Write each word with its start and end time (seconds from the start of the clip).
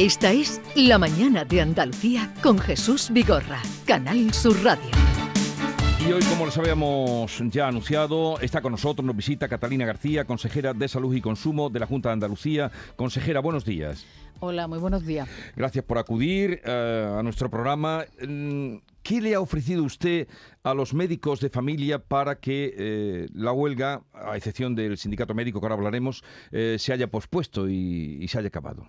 Esta 0.00 0.32
es 0.32 0.62
La 0.74 0.96
Mañana 0.96 1.44
de 1.44 1.60
Andalucía 1.60 2.32
con 2.42 2.58
Jesús 2.58 3.10
Vigorra, 3.12 3.60
Canal 3.84 4.32
Sur 4.32 4.56
Radio. 4.64 4.88
Y 6.08 6.10
hoy, 6.10 6.22
como 6.22 6.46
les 6.46 6.56
habíamos 6.56 7.38
ya 7.50 7.68
anunciado, 7.68 8.40
está 8.40 8.62
con 8.62 8.72
nosotros, 8.72 9.04
nos 9.04 9.14
visita 9.14 9.46
Catalina 9.46 9.84
García, 9.84 10.24
consejera 10.24 10.72
de 10.72 10.88
Salud 10.88 11.14
y 11.14 11.20
Consumo 11.20 11.68
de 11.68 11.80
la 11.80 11.86
Junta 11.86 12.08
de 12.08 12.14
Andalucía. 12.14 12.72
Consejera, 12.96 13.40
buenos 13.40 13.66
días. 13.66 14.06
Hola, 14.38 14.66
muy 14.68 14.78
buenos 14.78 15.04
días. 15.04 15.28
Gracias 15.54 15.84
por 15.84 15.98
acudir 15.98 16.62
eh, 16.64 17.16
a 17.18 17.22
nuestro 17.22 17.50
programa. 17.50 18.06
Mm, 18.26 18.76
¿Qué 19.02 19.20
le 19.20 19.34
ha 19.34 19.40
ofrecido 19.40 19.84
usted 19.84 20.28
a 20.62 20.72
los 20.72 20.94
médicos 20.94 21.40
de 21.40 21.50
familia 21.50 21.98
para 21.98 22.36
que 22.36 22.74
eh, 22.74 23.28
la 23.34 23.52
huelga, 23.52 24.00
a 24.14 24.34
excepción 24.38 24.74
del 24.74 24.96
sindicato 24.96 25.34
médico 25.34 25.60
que 25.60 25.66
ahora 25.66 25.74
hablaremos, 25.74 26.24
eh, 26.52 26.76
se 26.78 26.94
haya 26.94 27.10
pospuesto 27.10 27.68
y 27.68 28.26
se 28.28 28.38
haya 28.38 28.48
acabado? 28.48 28.88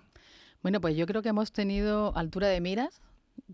Bueno, 0.62 0.80
pues 0.80 0.96
yo 0.96 1.06
creo 1.06 1.22
que 1.22 1.30
hemos 1.30 1.52
tenido 1.52 2.16
altura 2.16 2.48
de 2.48 2.60
miras 2.60 3.02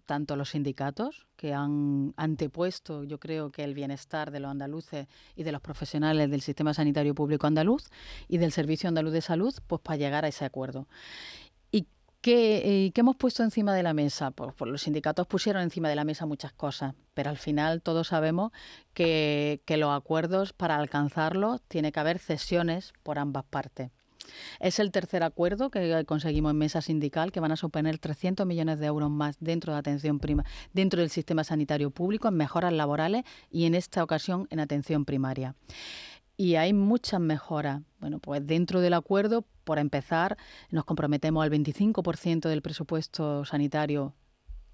tanto 0.06 0.36
los 0.36 0.50
sindicatos, 0.50 1.26
que 1.36 1.54
han 1.54 2.14
antepuesto, 2.16 3.04
yo 3.04 3.18
creo 3.18 3.50
que 3.50 3.64
el 3.64 3.74
bienestar 3.74 4.30
de 4.30 4.40
los 4.40 4.50
andaluces 4.50 5.06
y 5.36 5.42
de 5.42 5.52
los 5.52 5.60
profesionales 5.60 6.30
del 6.30 6.40
sistema 6.40 6.74
sanitario 6.74 7.14
público 7.14 7.46
andaluz 7.46 7.88
y 8.28 8.38
del 8.38 8.52
Servicio 8.52 8.88
Andaluz 8.88 9.12
de 9.12 9.20
Salud, 9.20 9.54
pues 9.66 9.80
para 9.82 9.96
llegar 9.96 10.24
a 10.24 10.28
ese 10.28 10.44
acuerdo. 10.44 10.88
¿Y 11.70 11.86
qué, 12.20 12.92
hemos 12.94 13.16
puesto 13.16 13.42
encima 13.42 13.74
de 13.74 13.82
la 13.82 13.94
mesa? 13.94 14.30
Pues, 14.30 14.54
pues, 14.56 14.70
los 14.70 14.82
sindicatos 14.82 15.26
pusieron 15.26 15.62
encima 15.62 15.88
de 15.88 15.96
la 15.96 16.04
mesa 16.04 16.26
muchas 16.26 16.52
cosas, 16.52 16.94
pero 17.14 17.30
al 17.30 17.38
final 17.38 17.82
todos 17.82 18.08
sabemos 18.08 18.52
que, 18.94 19.62
que 19.64 19.76
los 19.76 19.96
acuerdos, 19.96 20.52
para 20.52 20.76
alcanzarlos, 20.76 21.62
tiene 21.68 21.92
que 21.92 22.00
haber 22.00 22.18
cesiones 22.18 22.92
por 23.02 23.18
ambas 23.18 23.44
partes. 23.44 23.90
Es 24.60 24.78
el 24.78 24.90
tercer 24.90 25.22
acuerdo 25.22 25.70
que 25.70 26.04
conseguimos 26.06 26.50
en 26.50 26.58
mesa 26.58 26.80
sindical 26.80 27.32
que 27.32 27.40
van 27.40 27.52
a 27.52 27.56
suponer 27.56 27.98
300 27.98 28.46
millones 28.46 28.78
de 28.78 28.86
euros 28.86 29.10
más 29.10 29.36
dentro 29.40 29.72
de 29.72 29.78
atención 29.78 30.18
prima, 30.18 30.44
dentro 30.72 31.00
del 31.00 31.10
sistema 31.10 31.44
sanitario 31.44 31.90
público 31.90 32.28
en 32.28 32.36
mejoras 32.36 32.72
laborales 32.72 33.24
y 33.50 33.66
en 33.66 33.74
esta 33.74 34.02
ocasión 34.02 34.46
en 34.50 34.60
atención 34.60 35.04
primaria. 35.04 35.54
Y 36.36 36.54
hay 36.54 36.72
muchas 36.72 37.20
mejoras. 37.20 37.82
Bueno, 37.98 38.20
pues 38.20 38.46
dentro 38.46 38.80
del 38.80 38.94
acuerdo, 38.94 39.44
por 39.64 39.80
empezar, 39.80 40.36
nos 40.70 40.84
comprometemos 40.84 41.42
al 41.42 41.50
25% 41.50 42.48
del 42.48 42.62
presupuesto 42.62 43.44
sanitario 43.44 44.14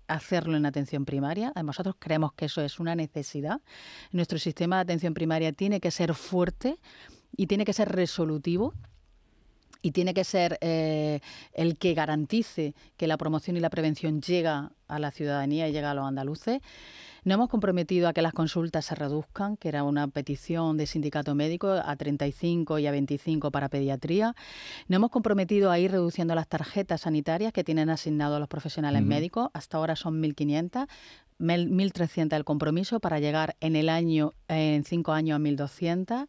hacerlo 0.06 0.56
en 0.56 0.66
atención 0.66 1.06
primaria. 1.06 1.52
Nosotros 1.64 1.96
creemos 1.98 2.34
que 2.34 2.44
eso 2.46 2.60
es 2.60 2.78
una 2.80 2.94
necesidad. 2.94 3.62
Nuestro 4.12 4.38
sistema 4.38 4.76
de 4.76 4.82
atención 4.82 5.14
primaria 5.14 5.52
tiene 5.52 5.80
que 5.80 5.90
ser 5.90 6.14
fuerte 6.14 6.78
y 7.36 7.46
tiene 7.46 7.64
que 7.64 7.72
ser 7.72 7.90
resolutivo 7.90 8.74
y 9.84 9.90
tiene 9.90 10.14
que 10.14 10.24
ser 10.24 10.56
eh, 10.62 11.20
el 11.52 11.76
que 11.76 11.92
garantice 11.92 12.74
que 12.96 13.06
la 13.06 13.18
promoción 13.18 13.58
y 13.58 13.60
la 13.60 13.68
prevención 13.68 14.22
llega 14.22 14.72
a 14.88 14.98
la 14.98 15.10
ciudadanía 15.10 15.68
y 15.68 15.72
llega 15.72 15.90
a 15.90 15.94
los 15.94 16.06
andaluces. 16.06 16.62
No 17.24 17.32
hemos 17.32 17.48
comprometido 17.48 18.06
a 18.06 18.12
que 18.12 18.20
las 18.20 18.34
consultas 18.34 18.84
se 18.84 18.94
reduzcan, 18.94 19.56
que 19.56 19.68
era 19.68 19.82
una 19.82 20.08
petición 20.08 20.76
de 20.76 20.86
sindicato 20.86 21.34
médico, 21.34 21.70
a 21.72 21.96
35 21.96 22.78
y 22.78 22.86
a 22.86 22.90
25 22.90 23.50
para 23.50 23.70
pediatría. 23.70 24.34
No 24.88 24.96
hemos 24.96 25.10
comprometido 25.10 25.70
a 25.70 25.78
ir 25.78 25.92
reduciendo 25.92 26.34
las 26.34 26.48
tarjetas 26.48 27.00
sanitarias 27.00 27.54
que 27.54 27.64
tienen 27.64 27.88
asignado 27.88 28.36
a 28.36 28.40
los 28.40 28.48
profesionales 28.48 29.02
médicos. 29.02 29.48
Hasta 29.54 29.78
ahora 29.78 29.96
son 29.96 30.22
1.500. 30.22 30.86
1.300 31.40 32.36
el 32.36 32.44
compromiso 32.44 33.00
para 33.00 33.18
llegar 33.18 33.56
en 33.60 33.74
el 33.74 33.88
año, 33.88 34.34
en 34.48 34.84
cinco 34.84 35.12
años 35.12 35.36
a 35.36 35.40
1.200. 35.40 36.28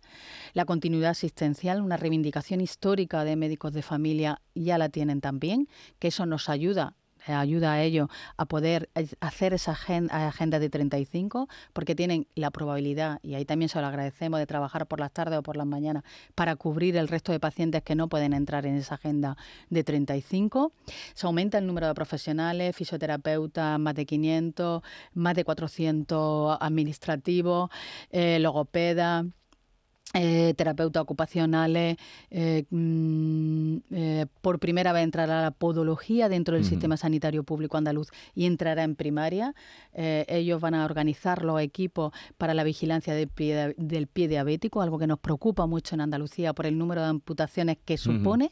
La 0.54 0.64
continuidad 0.64 1.12
asistencial, 1.12 1.82
una 1.82 1.98
reivindicación 1.98 2.62
histórica 2.62 3.26
de 3.26 3.36
médicos 3.36 3.74
de 3.74 3.82
familia, 3.82 4.42
ya 4.56 4.78
la 4.78 4.88
tienen 4.88 5.20
también, 5.20 5.68
que 6.00 6.08
eso 6.08 6.26
nos 6.26 6.48
ayuda 6.48 6.96
ayuda 7.34 7.74
a 7.74 7.82
ello 7.82 8.10
a 8.38 8.46
poder 8.46 8.90
eh, 8.96 9.08
hacer 9.20 9.54
esa 9.54 9.72
agenda, 9.72 10.28
agenda 10.28 10.60
de 10.60 10.70
35, 10.70 11.48
porque 11.74 11.96
tienen 11.96 12.28
la 12.36 12.52
probabilidad, 12.52 13.20
y 13.24 13.36
ahí 13.36 13.46
también 13.46 13.70
se 13.70 13.80
lo 13.82 13.88
agradecemos, 13.88 14.40
de 14.40 14.46
trabajar 14.46 14.88
por 14.88 15.00
las 15.00 15.12
tardes 15.12 15.40
o 15.40 15.44
por 15.44 15.58
las 15.58 15.68
mañanas 15.68 16.04
para 16.36 16.56
cubrir 16.56 16.98
el 16.98 17.08
resto 17.08 17.32
de 17.32 17.40
pacientes 17.40 17.84
que 17.84 17.96
no 17.96 18.08
pueden 18.10 18.34
entrar 18.34 18.66
en 18.66 18.76
esa 18.76 18.96
agenda 18.96 19.38
de 19.70 19.84
35. 19.84 20.72
Se 21.14 21.26
aumenta 21.26 21.58
el 21.58 21.68
número 21.68 21.88
de 21.88 21.94
profesionales, 21.94 22.76
fisioterapeutas, 22.76 23.80
más 23.80 23.96
de 23.96 24.06
500, 24.06 24.82
más 25.14 25.36
de 25.36 25.44
400 25.44 26.58
administrativos, 26.60 27.70
eh, 28.12 28.40
logopedas. 28.40 29.26
Eh, 30.18 30.54
terapeutas 30.56 31.02
ocupacionales, 31.02 31.98
eh, 32.30 32.64
mm, 32.70 33.65
eh, 33.92 34.26
por 34.42 34.60
primera 34.60 34.94
vez 34.94 35.04
entrará 35.04 35.42
la 35.42 35.52
podología 35.52 36.30
dentro 36.30 36.56
del 36.56 36.66
sistema 36.66 36.98
sanitario 36.98 37.44
público 37.44 37.78
andaluz 37.78 38.10
y 38.34 38.46
entrará 38.46 38.84
en 38.84 38.96
primaria. 38.96 39.54
ellos 39.94 40.62
van 40.62 40.76
a 40.76 40.86
organizar 40.86 41.44
los 41.44 41.62
equipos 41.62 42.12
para 42.38 42.54
la 42.54 42.64
vigilancia 42.64 43.14
del 43.14 43.28
pie, 43.28 43.74
del 43.78 44.08
pie 44.08 44.28
diabético, 44.28 44.82
algo 44.82 45.00
que 45.00 45.08
nos 45.08 45.20
preocupa 45.20 45.66
mucho 45.66 45.96
en 45.96 46.02
Andalucía 46.02 46.54
por 46.54 46.66
el 46.66 46.78
número 46.78 47.02
de 47.02 47.08
amputaciones 47.08 47.78
que 47.84 47.98
supone. 47.98 48.52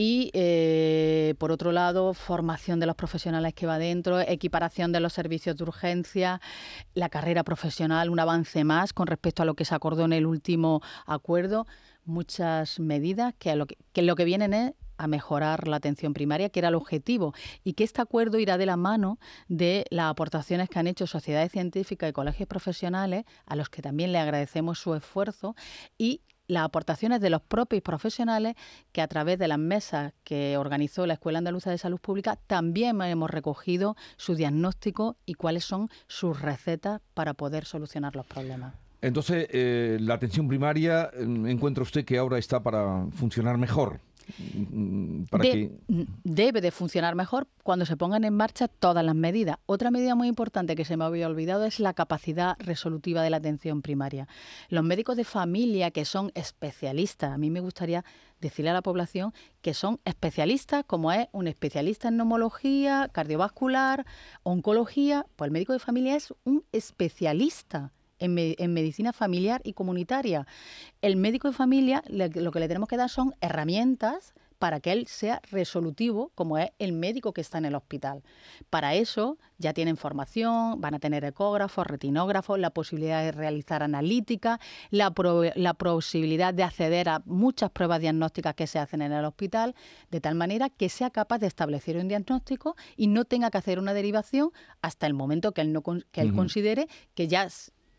Y, 0.00 0.30
eh, 0.32 1.34
por 1.38 1.50
otro 1.50 1.72
lado, 1.72 2.14
formación 2.14 2.78
de 2.78 2.86
los 2.86 2.94
profesionales 2.94 3.52
que 3.52 3.66
va 3.66 3.80
dentro, 3.80 4.20
equiparación 4.20 4.92
de 4.92 5.00
los 5.00 5.12
servicios 5.12 5.56
de 5.56 5.64
urgencia, 5.64 6.40
la 6.94 7.08
carrera 7.08 7.42
profesional, 7.42 8.08
un 8.08 8.20
avance 8.20 8.62
más 8.62 8.92
con 8.92 9.08
respecto 9.08 9.42
a 9.42 9.44
lo 9.44 9.54
que 9.54 9.64
se 9.64 9.74
acordó 9.74 10.04
en 10.04 10.12
el 10.12 10.24
último 10.24 10.82
acuerdo. 11.04 11.66
Muchas 12.08 12.80
medidas 12.80 13.34
que, 13.38 13.54
lo, 13.54 13.66
que, 13.66 13.76
que 13.92 14.00
lo 14.00 14.16
que 14.16 14.24
vienen 14.24 14.54
es 14.54 14.72
a 14.96 15.06
mejorar 15.06 15.68
la 15.68 15.76
atención 15.76 16.12
primaria, 16.12 16.48
que 16.48 16.58
era 16.58 16.68
el 16.68 16.74
objetivo, 16.74 17.34
y 17.64 17.74
que 17.74 17.84
este 17.84 18.02
acuerdo 18.02 18.38
irá 18.38 18.58
de 18.58 18.66
la 18.66 18.76
mano 18.76 19.18
de 19.46 19.84
las 19.90 20.10
aportaciones 20.10 20.68
que 20.68 20.78
han 20.78 20.86
hecho 20.86 21.06
sociedades 21.06 21.52
científicas 21.52 22.10
y 22.10 22.12
colegios 22.12 22.48
profesionales, 22.48 23.24
a 23.46 23.56
los 23.56 23.68
que 23.68 23.82
también 23.82 24.10
le 24.10 24.18
agradecemos 24.18 24.78
su 24.78 24.94
esfuerzo, 24.94 25.54
y 25.98 26.22
las 26.48 26.64
aportaciones 26.64 27.20
de 27.20 27.30
los 27.30 27.42
propios 27.42 27.82
profesionales 27.82 28.54
que 28.92 29.02
a 29.02 29.06
través 29.06 29.38
de 29.38 29.48
las 29.48 29.58
mesas 29.58 30.14
que 30.24 30.56
organizó 30.56 31.06
la 31.06 31.14
Escuela 31.14 31.38
Andaluza 31.38 31.70
de 31.70 31.76
Salud 31.76 32.00
Pública 32.00 32.36
también 32.46 33.00
hemos 33.02 33.30
recogido 33.30 33.96
su 34.16 34.34
diagnóstico 34.34 35.18
y 35.26 35.34
cuáles 35.34 35.64
son 35.64 35.90
sus 36.06 36.40
recetas 36.40 37.02
para 37.12 37.34
poder 37.34 37.66
solucionar 37.66 38.16
los 38.16 38.26
problemas. 38.26 38.87
Entonces, 39.00 39.46
eh, 39.50 39.98
la 40.00 40.14
atención 40.14 40.48
primaria, 40.48 41.10
mm, 41.16 41.46
¿encuentra 41.46 41.82
usted 41.82 42.04
que 42.04 42.18
ahora 42.18 42.38
está 42.38 42.62
para 42.62 43.06
funcionar 43.12 43.56
mejor? 43.58 44.00
Mm, 44.38 45.24
mm, 45.88 46.04
debe 46.24 46.60
de 46.60 46.70
funcionar 46.70 47.14
mejor 47.14 47.48
cuando 47.62 47.86
se 47.86 47.96
pongan 47.96 48.24
en 48.24 48.34
marcha 48.34 48.68
todas 48.68 49.04
las 49.04 49.14
medidas. 49.14 49.56
Otra 49.66 49.90
medida 49.90 50.14
muy 50.14 50.28
importante 50.28 50.76
que 50.76 50.84
se 50.84 50.96
me 50.96 51.04
había 51.04 51.26
olvidado 51.26 51.64
es 51.64 51.80
la 51.80 51.94
capacidad 51.94 52.56
resolutiva 52.58 53.22
de 53.22 53.30
la 53.30 53.38
atención 53.38 53.80
primaria. 53.80 54.28
Los 54.68 54.84
médicos 54.84 55.16
de 55.16 55.24
familia 55.24 55.90
que 55.90 56.04
son 56.04 56.30
especialistas, 56.34 57.32
a 57.32 57.38
mí 57.38 57.50
me 57.50 57.60
gustaría 57.60 58.04
decirle 58.40 58.70
a 58.70 58.74
la 58.74 58.82
población 58.82 59.32
que 59.62 59.74
son 59.74 60.00
especialistas, 60.04 60.84
como 60.86 61.10
es 61.10 61.28
un 61.32 61.48
especialista 61.48 62.08
en 62.08 62.18
neumología, 62.18 63.08
cardiovascular, 63.12 64.04
oncología, 64.42 65.26
pues 65.36 65.48
el 65.48 65.52
médico 65.52 65.72
de 65.72 65.78
familia 65.78 66.16
es 66.16 66.34
un 66.44 66.64
especialista 66.72 67.92
en, 68.18 68.34
medicina 68.72 69.12
familiar 69.12 69.60
y 69.64 69.72
comunitaria. 69.72 70.46
El 71.02 71.16
médico 71.16 71.48
de 71.48 71.54
familia 71.54 72.02
lo 72.08 72.50
que 72.50 72.60
le 72.60 72.68
tenemos 72.68 72.88
que 72.88 72.96
dar 72.96 73.10
son 73.10 73.34
herramientas 73.40 74.34
para 74.58 74.80
que 74.80 74.92
él 74.92 75.06
sea 75.06 75.40
resolutivo, 75.50 76.32
como 76.34 76.58
es 76.58 76.70
el 76.78 76.92
médico 76.92 77.32
que 77.32 77.40
está 77.40 77.58
en 77.58 77.66
el 77.66 77.74
hospital. 77.74 78.22
Para 78.70 78.94
eso 78.94 79.38
ya 79.58 79.72
tienen 79.72 79.96
formación, 79.96 80.80
van 80.80 80.94
a 80.94 80.98
tener 80.98 81.24
ecógrafos, 81.24 81.86
retinógrafos, 81.86 82.58
la 82.58 82.70
posibilidad 82.70 83.22
de 83.22 83.32
realizar 83.32 83.82
analítica, 83.82 84.60
la, 84.90 85.12
la 85.54 85.74
posibilidad 85.74 86.52
de 86.52 86.64
acceder 86.64 87.08
a 87.08 87.22
muchas 87.24 87.70
pruebas 87.70 88.00
diagnósticas 88.00 88.54
que 88.54 88.66
se 88.66 88.78
hacen 88.78 89.02
en 89.02 89.12
el 89.12 89.24
hospital, 89.24 89.74
de 90.10 90.20
tal 90.20 90.34
manera 90.34 90.68
que 90.68 90.88
sea 90.88 91.10
capaz 91.10 91.38
de 91.38 91.46
establecer 91.46 91.96
un 91.96 92.08
diagnóstico 92.08 92.76
y 92.96 93.06
no 93.06 93.24
tenga 93.24 93.50
que 93.50 93.58
hacer 93.58 93.78
una 93.78 93.94
derivación 93.94 94.50
hasta 94.82 95.06
el 95.06 95.14
momento 95.14 95.52
que 95.52 95.60
él, 95.60 95.72
no, 95.72 95.82
que 95.82 96.20
él 96.20 96.34
considere 96.34 96.88
que 97.14 97.28
ya 97.28 97.48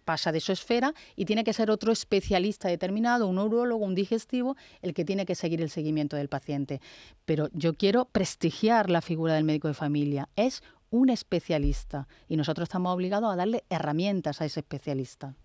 pasa 0.09 0.31
de 0.31 0.39
su 0.39 0.51
esfera 0.51 0.95
y 1.15 1.25
tiene 1.25 1.43
que 1.43 1.53
ser 1.53 1.69
otro 1.69 1.91
especialista 1.91 2.67
determinado, 2.67 3.27
un 3.27 3.35
neurólogo, 3.35 3.85
un 3.85 3.93
digestivo, 3.93 4.57
el 4.81 4.95
que 4.95 5.05
tiene 5.05 5.23
que 5.23 5.35
seguir 5.35 5.61
el 5.61 5.69
seguimiento 5.69 6.17
del 6.17 6.29
paciente. 6.29 6.81
Pero 7.25 7.47
yo 7.53 7.75
quiero 7.75 8.05
prestigiar 8.05 8.89
la 8.89 9.01
figura 9.01 9.35
del 9.35 9.43
médico 9.43 9.67
de 9.67 9.75
familia. 9.75 10.27
Es 10.35 10.63
un 10.91 11.09
especialista 11.09 12.07
y 12.27 12.37
nosotros 12.37 12.67
estamos 12.67 12.93
obligados 12.93 13.31
a 13.31 13.35
darle 13.35 13.63
herramientas 13.69 14.41
a 14.41 14.45
ese 14.45 14.61
especialista. 14.61 15.35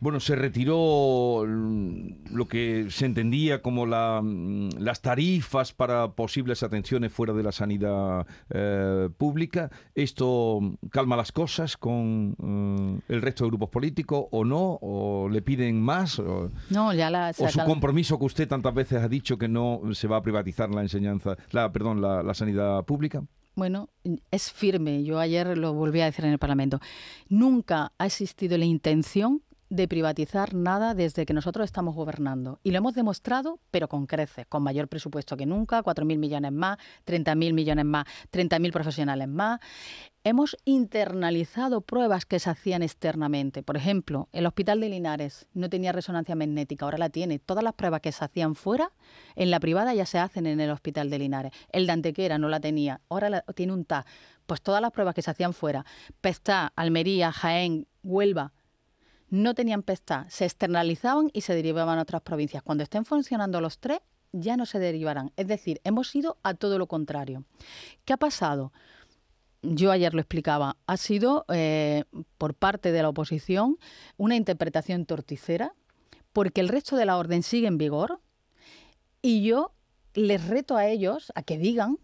Bueno, 0.00 0.20
se 0.20 0.34
retiró 0.36 1.44
lo 1.46 2.46
que 2.48 2.86
se 2.90 3.06
entendía 3.06 3.62
como 3.62 3.86
mm, 3.86 4.78
las 4.78 5.00
tarifas 5.00 5.72
para 5.72 6.12
posibles 6.12 6.62
atenciones 6.62 7.12
fuera 7.12 7.32
de 7.32 7.42
la 7.42 7.52
sanidad 7.52 8.26
eh, 8.50 9.08
pública. 9.16 9.70
¿Esto 9.94 10.60
calma 10.90 11.16
las 11.16 11.32
cosas 11.32 11.76
con 11.76 12.36
eh, 13.08 13.14
el 13.14 13.22
resto 13.22 13.44
de 13.44 13.50
grupos 13.50 13.70
políticos 13.70 14.26
o 14.30 14.44
no? 14.44 14.78
¿O 14.82 15.28
le 15.28 15.42
piden 15.42 15.80
más? 15.80 16.18
¿O, 16.18 16.50
no, 16.70 16.92
ya 16.92 17.10
la, 17.10 17.32
o 17.38 17.48
su 17.48 17.60
compromiso 17.64 18.18
que 18.18 18.24
usted 18.24 18.48
tantas 18.48 18.74
veces 18.74 19.02
ha 19.02 19.08
dicho 19.08 19.38
que 19.38 19.48
no 19.48 19.80
se 19.92 20.08
va 20.08 20.16
a 20.16 20.22
privatizar 20.22 20.70
la 20.70 20.82
enseñanza, 20.82 21.36
la, 21.50 21.70
perdón, 21.72 22.00
la 22.00 22.34
sanidad 22.34 22.84
pública? 22.84 23.22
Bueno, 23.54 23.90
es 24.30 24.50
firme. 24.50 25.04
Yo 25.04 25.18
ayer 25.18 25.56
lo 25.58 25.74
volví 25.74 26.00
a 26.00 26.06
decir 26.06 26.24
en 26.24 26.32
el 26.32 26.38
Parlamento. 26.38 26.80
Nunca 27.28 27.92
ha 27.98 28.06
existido 28.06 28.56
la 28.56 28.64
intención 28.64 29.42
de 29.72 29.88
privatizar 29.88 30.52
nada 30.52 30.92
desde 30.92 31.24
que 31.24 31.32
nosotros 31.32 31.64
estamos 31.64 31.94
gobernando. 31.94 32.60
Y 32.62 32.72
lo 32.72 32.78
hemos 32.78 32.92
demostrado, 32.92 33.58
pero 33.70 33.88
con 33.88 34.06
creces, 34.06 34.44
con 34.46 34.62
mayor 34.62 34.86
presupuesto 34.86 35.34
que 35.34 35.46
nunca, 35.46 35.82
4.000 35.82 36.18
millones 36.18 36.52
más, 36.52 36.76
30.000 37.06 37.54
millones 37.54 37.86
más, 37.86 38.04
30.000 38.32 38.70
profesionales 38.70 39.28
más. 39.28 39.60
Hemos 40.24 40.58
internalizado 40.66 41.80
pruebas 41.80 42.26
que 42.26 42.38
se 42.38 42.50
hacían 42.50 42.82
externamente. 42.82 43.62
Por 43.62 43.78
ejemplo, 43.78 44.28
el 44.32 44.44
Hospital 44.44 44.78
de 44.78 44.90
Linares 44.90 45.46
no 45.54 45.70
tenía 45.70 45.90
resonancia 45.92 46.36
magnética, 46.36 46.84
ahora 46.84 46.98
la 46.98 47.08
tiene. 47.08 47.38
Todas 47.38 47.64
las 47.64 47.72
pruebas 47.72 48.02
que 48.02 48.12
se 48.12 48.22
hacían 48.22 48.54
fuera, 48.54 48.92
en 49.36 49.50
la 49.50 49.58
privada 49.58 49.94
ya 49.94 50.04
se 50.04 50.18
hacen 50.18 50.44
en 50.44 50.60
el 50.60 50.70
Hospital 50.70 51.08
de 51.08 51.18
Linares. 51.18 51.52
El 51.70 51.86
de 51.86 51.92
Antequera 51.92 52.36
no 52.36 52.50
la 52.50 52.60
tenía, 52.60 53.00
ahora 53.08 53.40
tiene 53.54 53.72
un 53.72 53.86
TAC. 53.86 54.06
Pues 54.44 54.60
todas 54.60 54.82
las 54.82 54.90
pruebas 54.90 55.14
que 55.14 55.22
se 55.22 55.30
hacían 55.30 55.54
fuera, 55.54 55.86
Pestá, 56.20 56.74
Almería, 56.76 57.32
Jaén, 57.32 57.86
Huelva, 58.02 58.52
no 59.32 59.54
tenían 59.54 59.82
PESTA, 59.82 60.26
se 60.28 60.44
externalizaban 60.44 61.30
y 61.32 61.40
se 61.40 61.54
derivaban 61.54 61.98
a 61.98 62.02
otras 62.02 62.20
provincias. 62.20 62.62
Cuando 62.62 62.84
estén 62.84 63.06
funcionando 63.06 63.62
los 63.62 63.78
tres, 63.78 64.00
ya 64.30 64.58
no 64.58 64.66
se 64.66 64.78
derivarán. 64.78 65.32
Es 65.36 65.46
decir, 65.46 65.80
hemos 65.84 66.14
ido 66.14 66.36
a 66.42 66.52
todo 66.52 66.78
lo 66.78 66.86
contrario. 66.86 67.46
¿Qué 68.04 68.12
ha 68.12 68.18
pasado? 68.18 68.74
Yo 69.62 69.90
ayer 69.90 70.12
lo 70.12 70.20
explicaba, 70.20 70.76
ha 70.86 70.96
sido 70.98 71.46
eh, 71.48 72.04
por 72.36 72.54
parte 72.54 72.92
de 72.92 73.00
la 73.00 73.08
oposición 73.08 73.78
una 74.18 74.36
interpretación 74.36 75.06
torticera, 75.06 75.72
porque 76.34 76.60
el 76.60 76.68
resto 76.68 76.96
de 76.96 77.06
la 77.06 77.16
orden 77.16 77.42
sigue 77.42 77.68
en 77.68 77.78
vigor 77.78 78.20
y 79.22 79.42
yo 79.44 79.72
les 80.12 80.46
reto 80.46 80.76
a 80.76 80.88
ellos 80.88 81.32
a 81.34 81.42
que 81.42 81.56
digan 81.56 81.98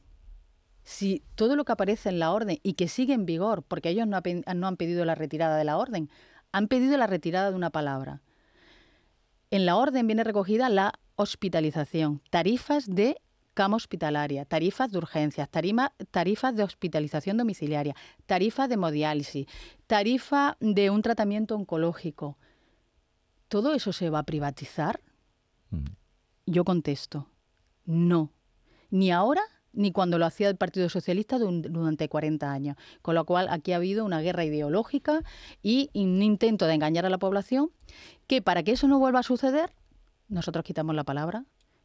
si 0.83 1.23
todo 1.35 1.57
lo 1.57 1.67
que 1.67 1.73
aparece 1.73 2.09
en 2.09 2.21
la 2.21 2.33
orden 2.33 2.59
y 2.63 2.73
que 2.73 2.89
sigue 2.89 3.13
en 3.13 3.27
vigor, 3.27 3.65
porque 3.65 3.91
ellos 3.91 4.07
no, 4.07 4.23
no 4.55 4.67
han 4.67 4.77
pedido 4.79 5.05
la 5.05 5.15
retirada 5.15 5.59
de 5.59 5.65
la 5.65 5.77
orden, 5.77 6.09
han 6.53 6.69
pedido 6.69 6.97
la 6.97 7.07
retirada 7.07 7.51
de 7.51 7.57
una 7.57 7.71
palabra. 7.71 8.23
En 9.51 9.67
la 9.67 9.77
orden 9.77 10.07
viene 10.07 10.25
recogida 10.25 10.69
la 10.69 10.93
hospitalización, 11.17 12.23
tarifas 12.31 12.87
de 12.87 13.21
cama 13.55 13.77
hospitalaria, 13.77 14.45
tarifas 14.45 14.93
de 14.93 14.99
urgencias, 14.99 15.49
tarifas 15.51 16.55
de 16.55 16.63
hospitalización 16.63 17.37
domiciliaria, 17.37 17.97
tarifas 18.27 18.69
de 18.69 18.75
hemodiálisis, 18.75 19.47
tarifa 19.89 20.57
de 20.61 20.91
un 20.91 21.03
tratamiento 21.03 21.57
oncológico. 21.57 22.39
¿Todo 23.49 23.75
eso 23.75 23.93
se 23.93 24.11
va 24.11 24.21
a 24.21 24.23
privatizar? 24.23 25.01
Mm. 25.71 25.87
Yo 26.47 26.65
contesto, 26.65 27.29
no. 27.85 28.31
Ni 28.91 29.11
ahora 29.11 29.43
ni 29.79 29.93
cuando 29.93 30.19
lo 30.19 30.27
hacía 30.27 30.49
el 30.49 30.57
Partido 30.57 30.89
Socialista 30.89 31.39
durante 31.39 32.09
40 32.09 32.51
años. 32.51 32.77
Con 33.01 33.15
lo 33.15 33.25
cual 33.25 33.47
aquí 33.49 33.73
ha 33.73 33.77
habido 33.77 34.05
una 34.05 34.21
guerra 34.21 34.45
ideológica 34.45 35.23
y 35.63 35.89
un 35.95 36.21
intento 36.21 36.67
de 36.67 36.75
engañar 36.75 37.07
a 37.07 37.11
la 37.11 37.19
población 37.19 37.71
que 38.27 38.43
para 38.43 38.65
que 38.65 38.73
eso 38.73 38.89
no 38.89 38.99
vuelva 38.99 39.21
a 39.21 39.23
suceder, 39.23 39.71
nosotros 40.29 40.65
quitamos 40.65 40.97
la 40.97 41.05
palabra 41.05 41.45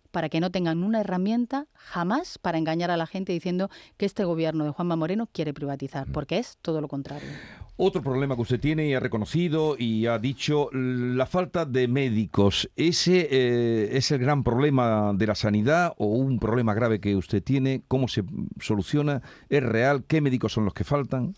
para 0.10 0.30
que 0.30 0.40
no 0.40 0.52
tengan 0.52 0.84
una 0.84 1.02
herramienta 1.02 1.68
jamás 1.74 2.38
para 2.40 2.58
engañar 2.58 2.92
a 2.92 2.98
la 2.98 3.06
gente 3.06 3.32
diciendo 3.32 3.70
que 3.98 4.06
este 4.06 4.26
gobierno 4.26 4.66
de 4.66 4.72
Juanma 4.72 4.96
Moreno 4.96 5.28
quiere 5.32 5.54
privatizar, 5.54 6.10
mm. 6.10 6.12
porque 6.12 6.40
es 6.40 6.58
todo 6.62 6.82
lo 6.82 6.88
contrario. 6.88 7.30
Otro 7.76 8.04
problema 8.04 8.36
que 8.36 8.44
usted 8.44 8.60
tiene 8.60 8.88
y 8.88 8.94
ha 8.94 9.00
reconocido 9.00 9.76
y 9.80 10.06
ha 10.06 10.20
dicho, 10.20 10.70
la 10.72 11.26
falta 11.26 11.66
de 11.66 11.88
médicos. 11.88 12.70
¿Ese 12.76 13.28
eh, 13.32 13.98
es 13.98 14.12
el 14.12 14.20
gran 14.20 14.44
problema 14.44 15.12
de 15.16 15.26
la 15.26 15.34
sanidad 15.34 15.94
o 15.98 16.06
un 16.06 16.38
problema 16.38 16.76
grave 16.76 17.00
que 17.00 17.16
usted 17.16 17.42
tiene? 17.42 17.82
¿Cómo 17.88 18.08
se 18.08 18.24
soluciona? 18.60 19.24
¿Es 19.50 19.64
real? 19.64 20.04
¿Qué 20.04 20.22
médicos 20.22 20.54
son 20.54 20.66
los 20.66 20.76
que 20.76 20.84
faltan? 20.84 21.34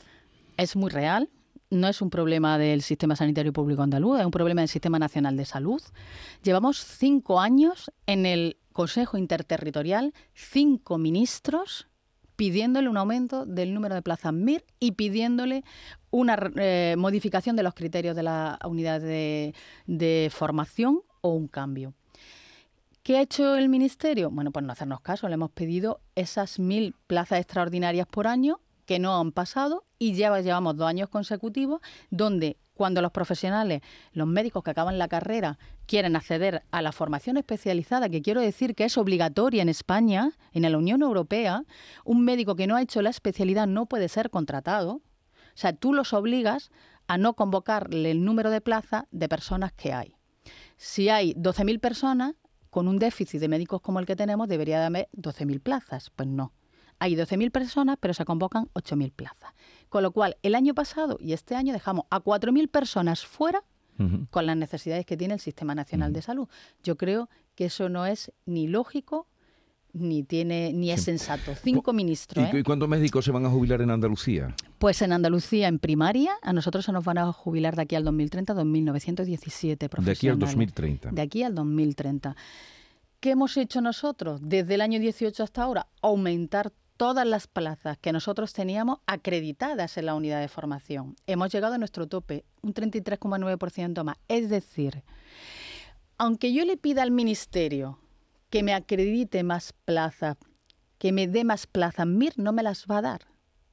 Es 0.58 0.76
muy 0.76 0.90
real. 0.90 1.30
No 1.70 1.88
es 1.88 2.02
un 2.02 2.10
problema 2.10 2.58
del 2.58 2.82
sistema 2.82 3.16
sanitario 3.16 3.54
público 3.54 3.82
andaluz, 3.82 4.20
es 4.20 4.26
un 4.26 4.32
problema 4.32 4.62
del 4.62 4.70
sistema 4.70 5.00
nacional 5.00 5.38
de 5.38 5.46
salud. 5.46 5.82
Llevamos 6.44 6.84
cinco 6.84 7.40
años 7.40 7.92
en 8.08 8.26
el 8.26 8.58
Consejo 8.74 9.18
Interterritorial, 9.18 10.14
cinco 10.34 10.98
ministros 10.98 11.88
pidiéndole 12.36 12.90
un 12.90 12.98
aumento 12.98 13.46
del 13.46 13.74
número 13.74 13.96
de 13.96 14.02
plazas 14.02 14.34
MIR 14.34 14.64
y 14.80 14.92
pidiéndole 14.94 15.64
una 16.12 16.38
eh, 16.56 16.96
modificación 16.98 17.56
de 17.56 17.64
los 17.64 17.74
criterios 17.74 18.16
de 18.16 18.24
la 18.24 18.60
unidad 18.66 19.02
de, 19.02 19.54
de 19.88 20.30
formación 20.32 21.02
o 21.22 21.30
un 21.30 21.48
cambio. 21.48 21.94
¿Qué 23.04 23.18
ha 23.18 23.22
hecho 23.22 23.56
el 23.56 23.70
Ministerio? 23.70 24.32
Bueno, 24.32 24.52
pues 24.52 24.66
no 24.66 24.72
hacernos 24.72 25.02
caso, 25.02 25.28
le 25.28 25.36
hemos 25.36 25.52
pedido 25.52 26.00
esas 26.16 26.58
mil 26.58 26.96
plazas 27.06 27.40
extraordinarias 27.40 28.08
por 28.08 28.26
año 28.26 28.60
que 28.86 29.00
no 29.00 29.20
han 29.20 29.32
pasado 29.32 29.84
y 30.00 30.14
ya 30.14 30.40
llevamos 30.40 30.76
dos 30.76 30.88
años 30.88 31.10
consecutivos 31.10 31.82
donde 32.10 32.58
cuando 32.76 33.02
los 33.02 33.12
profesionales, 33.12 33.82
los 34.14 34.28
médicos 34.28 34.64
que 34.64 34.72
acaban 34.72 35.00
la 35.00 35.08
carrera, 35.08 35.58
quieren 35.88 36.16
acceder 36.16 36.64
a 36.72 36.82
la 36.82 36.92
formación 36.92 37.38
especializada, 37.38 38.10
que 38.10 38.22
quiero 38.22 38.42
decir 38.42 38.76
que 38.76 38.84
es 38.84 38.98
obligatoria 38.98 39.62
en 39.62 39.70
España, 39.70 40.32
en 40.54 40.62
la 40.62 40.78
Unión 40.78 41.02
Europea, 41.02 41.64
un 42.04 42.24
médico 42.24 42.56
que 42.56 42.68
no 42.68 42.76
ha 42.76 42.82
hecho 42.82 43.02
la 43.02 43.10
especialidad 43.10 43.66
no 43.66 43.88
puede 43.88 44.10
ser 44.10 44.30
contratado. 44.30 44.96
O 44.96 45.58
sea, 45.58 45.74
tú 45.74 45.94
los 45.94 46.14
obligas 46.14 46.70
a 47.08 47.18
no 47.18 47.34
convocarle 47.34 48.12
el 48.12 48.24
número 48.26 48.52
de 48.52 48.62
plazas 48.62 49.06
de 49.12 49.30
personas 49.30 49.72
que 49.72 49.94
hay. 49.94 50.16
Si 50.78 51.10
hay 51.10 51.34
12.000 51.34 51.80
personas, 51.80 52.36
con 52.70 52.90
un 52.90 53.00
déficit 53.00 53.40
de 53.40 53.48
médicos 53.48 53.80
como 53.80 54.00
el 54.00 54.06
que 54.06 54.18
tenemos, 54.18 54.50
debería 54.50 54.86
haber 54.86 55.08
12.000 55.16 55.62
plazas. 55.62 56.12
Pues 56.14 56.28
no. 56.28 56.52
Hay 57.00 57.16
12.000 57.16 57.52
personas, 57.52 57.98
pero 58.00 58.14
se 58.14 58.26
convocan 58.26 58.70
8.000 58.74 59.12
plazas. 59.12 59.54
Con 59.90 60.04
lo 60.04 60.12
cual, 60.12 60.38
el 60.44 60.56
año 60.56 60.74
pasado 60.74 61.18
y 61.20 61.34
este 61.34 61.56
año 61.56 61.74
dejamos 61.74 62.06
a 62.10 62.22
4.000 62.22 62.70
personas 62.70 63.26
fuera 63.26 63.64
con 64.30 64.46
las 64.46 64.58
necesidades 64.58 65.06
que 65.06 65.16
tiene 65.16 65.36
el 65.36 65.40
Sistema 65.40 65.74
Nacional 65.74 66.12
de 66.12 66.22
Salud. 66.22 66.50
Yo 66.84 66.98
creo 66.98 67.30
que 67.56 67.66
eso 67.66 67.88
no 67.88 68.06
es 68.06 68.34
ni 68.46 68.68
lógico 68.68 69.28
ni 69.96 70.24
tiene 70.24 70.74
ni 70.74 70.92
es 70.92 71.04
sensato. 71.04 71.56
Cinco 71.56 71.94
ministros. 71.94 72.54
¿Y, 72.54 72.58
¿eh? 72.58 72.64
cuántos 72.64 72.90
médicos 72.90 73.24
se 73.24 73.32
van 73.32 73.46
a 73.46 73.50
jubilar 73.50 73.82
en 73.82 73.92
Andalucía? 73.92 74.54
Pues 74.78 75.02
en 75.02 75.14
Andalucía, 75.14 75.70
en 75.70 75.80
primaria, 75.80 76.34
a 76.42 76.52
nosotros 76.52 76.86
se 76.86 76.92
nos 76.92 77.06
van 77.06 77.18
a 77.18 77.32
jubilar 77.32 77.76
de 77.76 77.84
aquí 77.84 77.96
al 77.96 78.04
2030, 78.04 78.54
2.917 78.54 79.90
profesionales. 79.90 80.06
De 80.06 80.12
aquí 80.12 80.28
al 80.28 80.40
2030. 80.40 81.12
De 81.12 81.22
aquí 81.22 81.44
al 81.44 81.56
2030. 81.56 82.36
¿Qué 83.22 83.32
hemos 83.32 83.56
hecho 83.58 83.82
nosotros 83.82 84.42
desde 84.44 84.76
el 84.76 84.82
año 84.82 85.00
18 85.00 85.42
hasta 85.42 85.64
ahora? 85.64 85.88
Aumentar 86.02 86.74
todas 86.98 87.26
las 87.28 87.48
plazas 87.48 87.98
que 87.98 88.12
nosotros 88.12 88.54
teníamos 88.54 89.00
acreditadas 89.06 89.98
en 89.98 90.06
la 90.06 90.16
unidad 90.16 90.40
de 90.40 90.48
formación. 90.48 91.16
Hemos 91.28 91.52
llegado 91.52 91.76
a 91.76 91.78
nuestro 91.78 92.08
tope, 92.08 92.46
un 92.62 92.74
33,9% 92.74 94.04
más. 94.04 94.18
Es 94.28 94.50
decir, 94.50 95.04
aunque 96.18 96.54
yo 96.54 96.64
le 96.66 96.78
pida 96.78 97.04
al 97.04 97.12
Ministerio 97.12 98.00
que 98.50 98.64
me 98.64 98.74
acredite 98.74 99.44
más 99.44 99.74
plazas, 99.86 100.38
que 100.98 101.12
me 101.12 101.28
dé 101.28 101.44
más 101.44 101.68
plazas, 101.68 102.08
MIR 102.08 102.34
no 102.38 102.54
me 102.54 102.64
las 102.64 102.86
va 102.86 103.00
a 103.00 103.02
dar. 103.02 103.22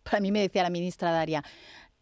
Para 0.02 0.21
mí 0.21 0.33
me 0.33 0.41
decía 0.41 0.64
la 0.64 0.71
ministra 0.71 1.12
Daria, 1.12 1.45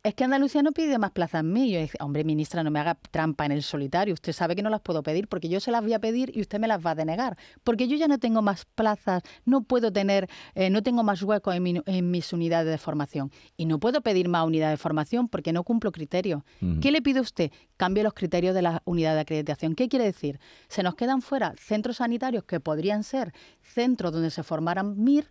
es 0.03 0.15
que 0.15 0.25
Andalucía 0.25 0.63
no 0.63 0.73
pide 0.73 0.99
más 0.99 1.11
plazas 1.11 1.45
mí. 1.45 1.71
Yo 1.71 1.81
hombre, 2.01 2.25
ministra, 2.25 2.63
no 2.63 2.71
me 2.71 2.81
haga 2.81 2.95
trampa 2.95 3.45
en 3.45 3.53
el 3.53 3.63
solitario. 3.63 4.15
Usted 4.15 4.33
sabe 4.33 4.57
que 4.57 4.63
no 4.63 4.71
las 4.71 4.81
puedo 4.81 5.03
pedir 5.03 5.29
porque 5.29 5.49
yo 5.49 5.61
se 5.61 5.71
las 5.71 5.83
voy 5.83 5.93
a 5.93 5.99
pedir 5.99 6.31
y 6.35 6.41
usted 6.41 6.59
me 6.59 6.69
las 6.69 6.85
va 6.85 6.93
a 6.93 6.95
denegar. 6.95 7.37
Porque 7.65 7.87
yo 7.87 7.97
ya 7.97 8.09
no 8.09 8.19
tengo 8.19 8.41
más 8.41 8.65
plazas, 8.65 9.23
no 9.45 9.63
puedo 9.63 9.93
tener, 9.93 10.29
eh, 10.55 10.71
no 10.71 10.83
tengo 10.83 11.03
más 11.03 11.23
huecos 11.23 11.55
en, 11.55 12.11
mis 12.11 12.33
unidades 12.33 12.71
de 12.71 12.79
formación. 12.79 13.31
Y 13.57 13.67
no 13.67 13.79
puedo 13.79 14.01
pedir 14.01 14.29
más 14.29 14.47
unidades 14.47 14.79
de 14.79 14.83
formación 14.83 15.29
porque 15.29 15.53
no 15.53 15.65
cumplo 15.65 15.93
criterios. 15.93 16.43
¿Qué 16.81 16.91
le 16.91 17.03
pide 17.03 17.21
usted? 17.21 17.51
Cambie 17.77 18.03
los 18.03 18.15
criterios 18.15 18.55
de 18.55 18.63
la 18.63 18.83
unidad 18.87 19.15
de 19.15 19.21
acreditación. 19.21 19.75
¿Qué 19.75 19.89
quiere 19.89 20.07
decir? 20.07 20.41
Se 20.69 20.83
nos 20.83 20.95
quedan 20.95 21.21
fuera 21.21 21.55
centros 21.59 21.97
sanitarios 21.99 22.45
que 22.45 22.59
podrían 22.59 23.05
ser 23.05 23.33
centros 23.61 24.13
donde 24.13 24.31
se 24.31 24.43
formaran 24.43 24.95
MIR, 24.97 25.27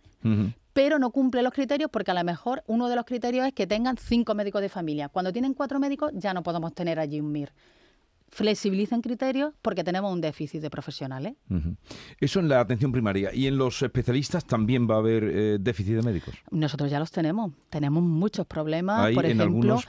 pero 0.72 0.98
no 0.98 1.10
cumple 1.10 1.42
los 1.42 1.52
criterios 1.52 1.90
porque 1.90 2.10
a 2.10 2.14
lo 2.14 2.24
mejor 2.24 2.62
uno 2.66 2.88
de 2.88 2.96
los 2.96 3.04
criterios 3.04 3.46
es 3.46 3.52
que 3.52 3.66
tengan 3.66 3.96
cinco 3.96 4.34
médicos 4.34 4.62
de 4.62 4.68
familia. 4.68 5.08
Cuando 5.08 5.32
tienen 5.32 5.54
cuatro 5.54 5.78
médicos 5.78 6.12
ya 6.14 6.32
no 6.34 6.42
podemos 6.42 6.74
tener 6.74 6.98
allí 6.98 7.20
un 7.20 7.32
MIR. 7.32 7.52
flexibilicen 8.32 9.00
criterios 9.02 9.52
porque 9.60 9.82
tenemos 9.82 10.12
un 10.12 10.20
déficit 10.20 10.62
de 10.62 10.70
profesionales. 10.70 11.34
Eso 12.20 12.38
en 12.40 12.48
la 12.48 12.60
atención 12.60 12.92
primaria. 12.92 13.34
¿Y 13.34 13.48
en 13.48 13.58
los 13.58 13.82
especialistas 13.82 14.44
también 14.44 14.88
va 14.88 14.94
a 14.94 14.98
haber 14.98 15.24
eh, 15.24 15.58
déficit 15.60 15.96
de 15.96 16.02
médicos? 16.02 16.34
Nosotros 16.50 16.90
ya 16.90 17.00
los 17.00 17.10
tenemos. 17.10 17.52
Tenemos 17.70 18.02
muchos 18.02 18.46
problemas. 18.46 19.12
Por 19.12 19.26
ejemplo, 19.26 19.80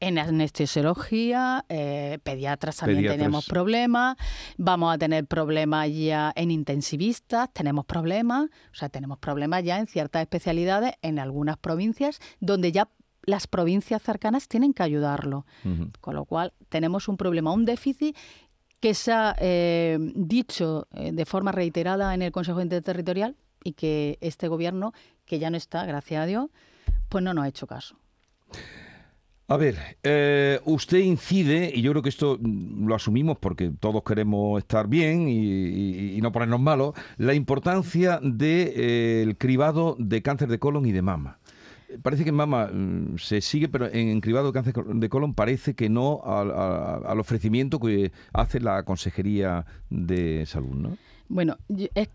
en 0.00 0.18
anestesiología, 0.18 1.64
eh, 1.68 2.18
pediatras 2.22 2.76
también 2.76 3.06
tenemos 3.06 3.46
problemas, 3.46 4.16
vamos 4.56 4.94
a 4.94 4.98
tener 4.98 5.26
problemas 5.26 5.88
ya 5.92 6.32
en 6.36 6.50
intensivistas, 6.50 7.52
tenemos 7.52 7.84
problemas, 7.84 8.46
o 8.72 8.74
sea, 8.74 8.88
tenemos 8.88 9.18
problemas 9.18 9.64
ya 9.64 9.78
en 9.78 9.86
ciertas 9.86 10.22
especialidades 10.22 10.94
en 11.02 11.18
algunas 11.18 11.56
provincias 11.56 12.20
donde 12.40 12.72
ya 12.72 12.88
las 13.22 13.46
provincias 13.46 14.02
cercanas 14.02 14.48
tienen 14.48 14.72
que 14.72 14.82
ayudarlo. 14.82 15.44
Con 16.00 16.14
lo 16.14 16.24
cual 16.24 16.54
tenemos 16.70 17.08
un 17.08 17.18
problema, 17.18 17.52
un 17.52 17.66
déficit 17.66 18.16
que 18.80 18.94
se 18.94 19.12
ha 19.12 19.34
eh, 19.38 19.98
dicho 20.14 20.86
eh, 20.94 21.10
de 21.12 21.26
forma 21.26 21.52
reiterada 21.52 22.14
en 22.14 22.22
el 22.22 22.32
Consejo 22.32 22.62
Interterritorial 22.62 23.36
y 23.62 23.72
que 23.72 24.18
este 24.20 24.48
gobierno, 24.48 24.92
que 25.26 25.38
ya 25.38 25.50
no 25.50 25.56
está, 25.56 25.84
gracias 25.84 26.22
a 26.22 26.26
Dios, 26.26 26.48
pues 27.08 27.22
no 27.22 27.34
nos 27.34 27.44
ha 27.44 27.48
hecho 27.48 27.66
caso. 27.66 27.98
A 29.50 29.56
ver, 29.56 29.96
eh, 30.02 30.60
usted 30.66 30.98
incide, 30.98 31.72
y 31.74 31.80
yo 31.80 31.92
creo 31.92 32.02
que 32.02 32.10
esto 32.10 32.38
lo 32.38 32.94
asumimos 32.94 33.38
porque 33.38 33.70
todos 33.70 34.02
queremos 34.02 34.58
estar 34.58 34.88
bien 34.88 35.26
y, 35.26 36.20
no 36.20 36.32
ponernos 36.32 36.60
malos, 36.60 36.94
la 37.16 37.32
importancia 37.32 38.20
del 38.22 39.38
cribado 39.38 39.96
de 39.98 40.20
cáncer 40.20 40.48
de 40.48 40.58
colon 40.58 40.84
y 40.84 40.92
de 40.92 41.00
mama. 41.00 41.38
Parece 42.02 42.24
que 42.24 42.28
en 42.28 42.36
mama 42.36 42.66
mm, 42.70 43.16
se 43.16 43.40
sigue, 43.40 43.70
pero 43.70 43.86
en, 43.90 44.20
cribado 44.20 44.48
de 44.48 44.52
cáncer 44.52 44.84
de 44.84 45.08
colon 45.08 45.32
parece 45.32 45.74
que 45.74 45.88
no 45.88 46.20
al, 46.26 47.18
ofrecimiento 47.18 47.80
que 47.80 48.12
hace 48.34 48.60
la 48.60 48.82
Consejería 48.82 49.64
de 49.88 50.44
Salud, 50.44 50.74
¿no? 50.74 50.98
Bueno, 51.30 51.58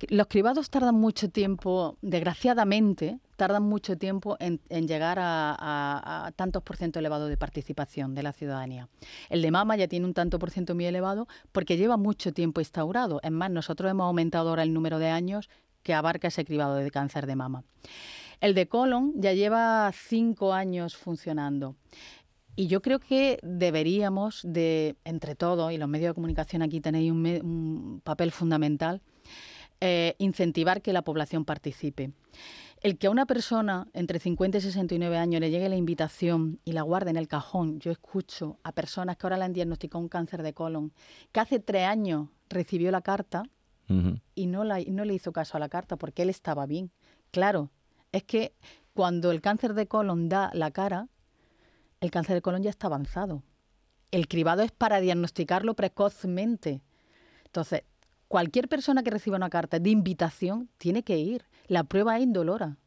los 0.09 0.27
cribados 0.27 0.71
tardan 0.71 0.95
mucho 0.95 1.29
tiempo, 1.29 1.97
desgraciadamente, 2.01 3.19
tardan 3.35 3.61
mucho 3.61 3.95
tiempo 3.95 4.37
en, 4.39 4.59
llegar 4.87 5.19
a, 5.21 6.31
tantos 6.35 6.63
por 6.63 6.77
ciento 6.77 6.97
elevado 6.97 7.27
de 7.27 7.37
participación 7.37 8.15
de 8.15 8.23
la 8.23 8.33
ciudadanía. 8.33 8.89
El 9.29 9.43
de 9.43 9.51
mama 9.51 9.75
ya 9.75 9.87
tiene 9.87 10.07
un 10.07 10.15
tanto 10.15 10.39
por 10.39 10.49
ciento 10.49 10.73
muy 10.73 10.85
elevado 10.85 11.27
porque 11.51 11.77
lleva 11.77 11.95
mucho 11.95 12.33
tiempo 12.33 12.59
instaurado. 12.59 13.19
Es 13.21 13.31
más, 13.31 13.51
nosotros 13.51 13.91
hemos 13.91 14.05
aumentado 14.05 14.49
ahora 14.49 14.63
el 14.63 14.73
número 14.73 14.97
de 14.97 15.09
años 15.09 15.47
que 15.83 15.93
abarca 15.93 16.29
ese 16.29 16.43
cribado 16.43 16.75
de 16.75 16.89
cáncer 16.89 17.27
de 17.27 17.35
mama. 17.35 17.63
El 18.41 18.55
de 18.55 18.67
colon 18.67 19.13
ya 19.15 19.33
lleva 19.33 19.91
cinco 19.93 20.53
años 20.53 20.97
funcionando. 20.97 21.75
Y 22.55 22.67
yo 22.67 22.81
creo 22.81 22.99
que 22.99 23.39
deberíamos 23.41 24.41
de, 24.43 24.95
entre 25.05 25.35
todos, 25.35 25.71
y 25.71 25.77
los 25.77 25.89
medios 25.89 26.11
de 26.11 26.13
comunicación 26.13 26.61
aquí 26.61 26.81
tenéis 26.81 27.11
un, 27.11 28.01
papel 28.03 28.31
fundamental, 28.31 29.01
eh, 29.81 30.15
incentivar 30.19 30.81
que 30.81 30.93
la 30.93 31.01
población 31.01 31.45
participe. 31.45 32.11
El 32.81 32.97
que 32.97 33.07
a 33.07 33.11
una 33.11 33.25
persona 33.25 33.87
entre 33.93 34.19
50 34.19 34.57
y 34.57 34.61
69 34.61 35.17
años 35.17 35.39
le 35.39 35.49
llegue 35.49 35.69
la 35.69 35.77
invitación 35.77 36.59
y 36.65 36.73
la 36.73 36.81
guarde 36.81 37.11
en 37.11 37.17
el 37.17 37.27
cajón, 37.27 37.79
yo 37.79 37.91
escucho 37.91 38.59
a 38.63 38.73
personas 38.73 39.17
que 39.17 39.25
ahora 39.25 39.37
le 39.37 39.45
han 39.45 39.53
diagnosticado 39.53 40.01
un 40.01 40.09
cáncer 40.09 40.43
de 40.43 40.53
colon, 40.53 40.91
que 41.31 41.39
hace 41.39 41.59
tres 41.59 41.87
años 41.87 42.27
recibió 42.49 42.91
la 42.91 43.01
carta 43.01 43.43
y 44.33 44.47
no, 44.47 44.63
la, 44.63 44.79
no 44.87 45.05
le 45.05 45.13
hizo 45.13 45.31
caso 45.31 45.55
a 45.55 45.59
la 45.59 45.69
carta 45.69 45.97
porque 45.97 46.23
él 46.23 46.29
estaba 46.29 46.65
bien. 46.65 46.91
Claro, 47.31 47.69
es 48.11 48.23
que 48.23 48.53
cuando 48.93 49.31
el 49.31 49.39
cáncer 49.39 49.73
de 49.75 49.87
colon 49.87 50.29
da 50.29 50.49
la 50.53 50.71
cara, 50.71 51.09
el 52.03 52.11
cáncer 52.11 52.35
de 52.35 52.41
colon 52.41 52.61
ya 52.61 52.69
está 52.69 52.87
avanzado. 52.87 53.43
El 54.11 54.27
cribado 54.27 54.61
es 54.61 54.71
para 54.71 54.99
diagnosticarlo 54.99 55.73
precozmente. 55.73 56.81
Entonces, 57.45 57.83
cualquier 58.27 58.67
persona 58.67 59.03
que 59.03 59.09
reciba 59.09 59.37
una 59.37 59.49
carta 59.49 59.79
de 59.79 59.89
invitación 59.89 60.69
tiene 60.77 61.03
que 61.03 61.17
ir. 61.17 61.45
La 61.67 61.85
prueba 61.85 62.17
es 62.17 62.23
indolora. 62.23 62.77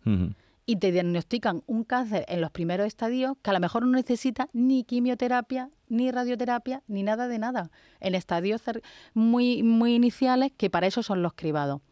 Y 0.69 0.77
te 0.77 0.91
diagnostican 0.91 1.63
un 1.67 1.85
cáncer 1.85 2.25
en 2.27 2.41
los 2.41 2.51
primeros 2.51 2.89
estadios 2.89 3.37
que 3.41 3.51
a 3.51 3.53
lo 3.53 3.61
mejor 3.61 3.87
no 3.87 3.93
necesita 3.93 4.49
ni 4.53 4.83
quimioterapia, 4.83 5.71
ni 5.89 6.11
radioterapia, 6.11 6.83
ni 6.89 7.05
nada 7.05 7.29
de 7.29 7.39
nada. 7.39 7.71
En 8.01 8.17
estadios 8.17 8.63
muy, 9.15 9.63
muy 9.63 9.95
iniciales, 9.95 10.51
que 10.57 10.69
para 10.69 10.89
eso 10.89 11.05
son 11.05 11.23
los 11.23 11.35
cribados. 11.35 11.83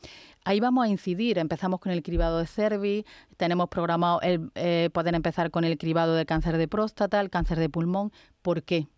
Ahí 0.44 0.58
vamos 0.58 0.84
a 0.84 0.88
incidir. 0.88 1.38
Empezamos 1.38 1.78
con 1.78 1.92
el 1.92 2.02
cribado 2.02 2.38
de 2.38 2.46
cervix, 2.46 3.08
tenemos 3.36 3.68
programado 3.68 4.20
el, 4.22 4.50
eh, 4.56 4.90
poder 4.92 5.14
empezar 5.14 5.52
con 5.52 5.64
el 5.64 5.78
cribado 5.78 6.14
de 6.14 6.26
cáncer 6.26 6.58
de 6.58 6.66
próstata, 6.66 7.20
el 7.20 7.30
cáncer 7.30 7.60
de 7.60 7.68
pulmón. 7.68 8.12
¿Por 8.42 8.64
qué? 8.64 8.88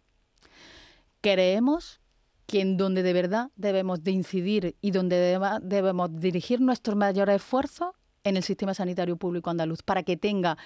Creemos 1.21 2.01
que 2.47 2.61
en 2.61 2.77
donde 2.77 3.03
de 3.03 3.13
verdad 3.13 3.51
debemos 3.57 4.03
de 4.03 4.13
incidir 4.13 4.77
y 4.81 4.93
donde 4.93 5.39
debemos 5.63 6.19
dirigir 6.19 6.61
nuestros 6.61 6.97
mayores 6.97 7.37
esfuerzos 7.37 7.95
en 8.27 8.37
el 8.37 8.43
sistema 8.43 8.75
sanitario 8.75 9.17
público 9.17 9.51
andaluz 9.51 9.83
para 9.83 10.03
que 10.03 10.17
tenga 10.17 10.59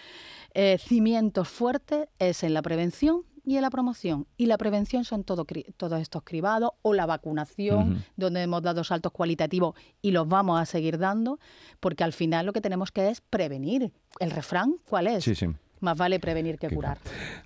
eh, 0.55 0.79
cimientos 0.79 1.49
fuertes 1.49 2.09
es 2.19 2.43
en 2.43 2.55
la 2.55 2.63
prevención 2.63 3.25
y 3.45 3.57
en 3.57 3.63
la 3.63 3.71
promoción. 3.71 4.27
Y 4.37 4.47
la 4.47 4.59
prevención 4.59 5.05
son 5.05 5.25
todo, 5.25 5.47
todos 5.77 6.01
estos 6.01 6.23
cribados 6.23 6.73
o 6.83 6.95
la 6.95 7.07
vacunación, 7.07 8.05
donde 8.17 8.43
hemos 8.43 8.63
dado 8.63 8.83
saltos 8.85 9.13
cualitativos 9.13 9.75
y 10.03 10.11
los 10.11 10.29
vamos 10.29 10.61
a 10.61 10.67
seguir 10.67 10.99
dando, 10.99 11.39
porque 11.81 12.05
al 12.05 12.13
final 12.13 12.47
lo 12.47 12.53
que 12.53 12.61
tenemos 12.61 12.93
que 12.93 13.09
es 13.09 13.21
prevenir. 13.21 13.93
¿El 14.19 14.31
refrán 14.31 14.77
cuál 14.87 15.07
es? 15.07 15.25
Sí, 15.25 15.35
sí. 15.35 15.47
Más 15.81 15.97
vale 15.97 16.21
prevenir 16.21 16.59
que 16.59 16.69
curar. 16.69 16.99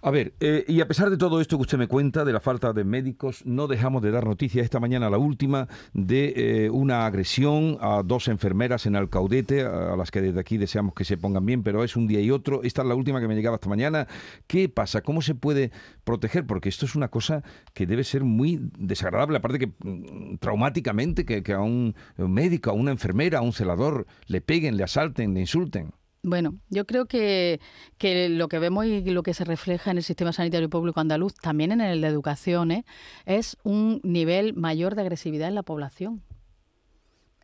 A 0.02 0.10
ver, 0.10 0.34
eh, 0.40 0.64
y 0.66 0.80
a 0.80 0.88
pesar 0.88 1.08
de 1.10 1.16
todo 1.16 1.40
esto 1.40 1.56
que 1.56 1.62
usted 1.62 1.78
me 1.78 1.86
cuenta, 1.86 2.24
de 2.24 2.32
la 2.32 2.40
falta 2.40 2.72
de 2.72 2.84
médicos, 2.84 3.46
no 3.46 3.68
dejamos 3.68 4.02
de 4.02 4.10
dar 4.10 4.26
noticias 4.26 4.64
esta 4.64 4.80
mañana, 4.80 5.08
la 5.08 5.18
última, 5.18 5.68
de 5.92 6.32
eh, 6.36 6.70
una 6.70 7.06
agresión 7.06 7.78
a 7.80 8.02
dos 8.04 8.28
enfermeras 8.28 8.86
en 8.86 8.96
Alcaudete, 8.96 9.62
a, 9.62 9.96
las 9.96 10.10
que 10.10 10.20
desde 10.20 10.40
aquí 10.40 10.56
deseamos 10.56 10.94
que 10.94 11.04
se 11.04 11.16
pongan 11.16 11.46
bien, 11.46 11.62
pero 11.62 11.84
es 11.84 11.96
un 11.96 12.06
día 12.06 12.20
y 12.20 12.30
otro. 12.30 12.62
Esta 12.64 12.82
es 12.82 12.88
la 12.88 12.94
última 12.94 13.20
que 13.20 13.28
me 13.28 13.36
llegaba 13.36 13.56
esta 13.56 13.68
mañana. 13.68 14.08
¿Qué 14.46 14.68
pasa? 14.68 15.02
¿Cómo 15.02 15.22
se 15.22 15.34
puede 15.34 15.70
proteger? 16.02 16.46
Porque 16.46 16.68
esto 16.68 16.86
es 16.86 16.96
una 16.96 17.08
cosa 17.08 17.44
que 17.72 17.86
debe 17.86 18.02
ser 18.02 18.24
muy 18.24 18.60
desagradable, 18.78 19.38
aparte 19.38 19.58
que 19.60 19.66
mm, 19.66 20.38
traumáticamente, 20.38 21.24
que, 21.24 21.42
que 21.42 21.52
a 21.52 21.60
un 21.60 21.94
médico, 22.16 22.70
a 22.70 22.72
una 22.72 22.90
enfermera, 22.90 23.38
a 23.38 23.42
un 23.42 23.52
celador 23.52 24.06
le 24.26 24.40
peguen, 24.40 24.76
le 24.76 24.82
asalten, 24.82 25.34
le 25.34 25.40
insulten. 25.40 25.92
Bueno, 26.26 26.58
yo 26.70 26.86
creo 26.86 27.04
que, 27.04 27.60
lo 28.00 28.48
que 28.48 28.58
vemos 28.58 28.86
y 28.86 29.02
lo 29.02 29.22
que 29.22 29.34
se 29.34 29.44
refleja 29.44 29.90
en 29.90 29.98
el 29.98 30.02
sistema 30.02 30.32
sanitario 30.32 30.70
público 30.70 30.98
andaluz, 30.98 31.34
también 31.34 31.70
en 31.70 31.82
el 31.82 32.00
de 32.00 32.06
educación, 32.06 32.70
¿eh? 32.70 32.86
es 33.26 33.58
un 33.62 34.00
nivel 34.02 34.54
mayor 34.54 34.94
de 34.94 35.02
agresividad 35.02 35.48
en 35.48 35.54
la 35.54 35.62
población. 35.62 36.22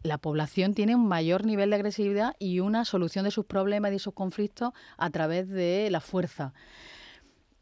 La 0.03 0.17
población 0.17 0.73
tiene 0.73 0.95
un 0.95 1.07
mayor 1.07 1.45
nivel 1.45 1.69
de 1.69 1.77
agresividad 1.77 2.35
y 2.39 2.61
una 2.61 2.87
solución 2.87 3.27
de 3.27 3.31
sus 3.31 3.45
problemas 3.45 3.91
y 3.91 3.93
de 3.93 3.99
sus 3.99 4.15
conflictos 4.15 4.73
a 4.97 5.11
través 5.11 5.51
de 5.51 5.91
la 5.91 6.01
fuerza. 6.01 6.55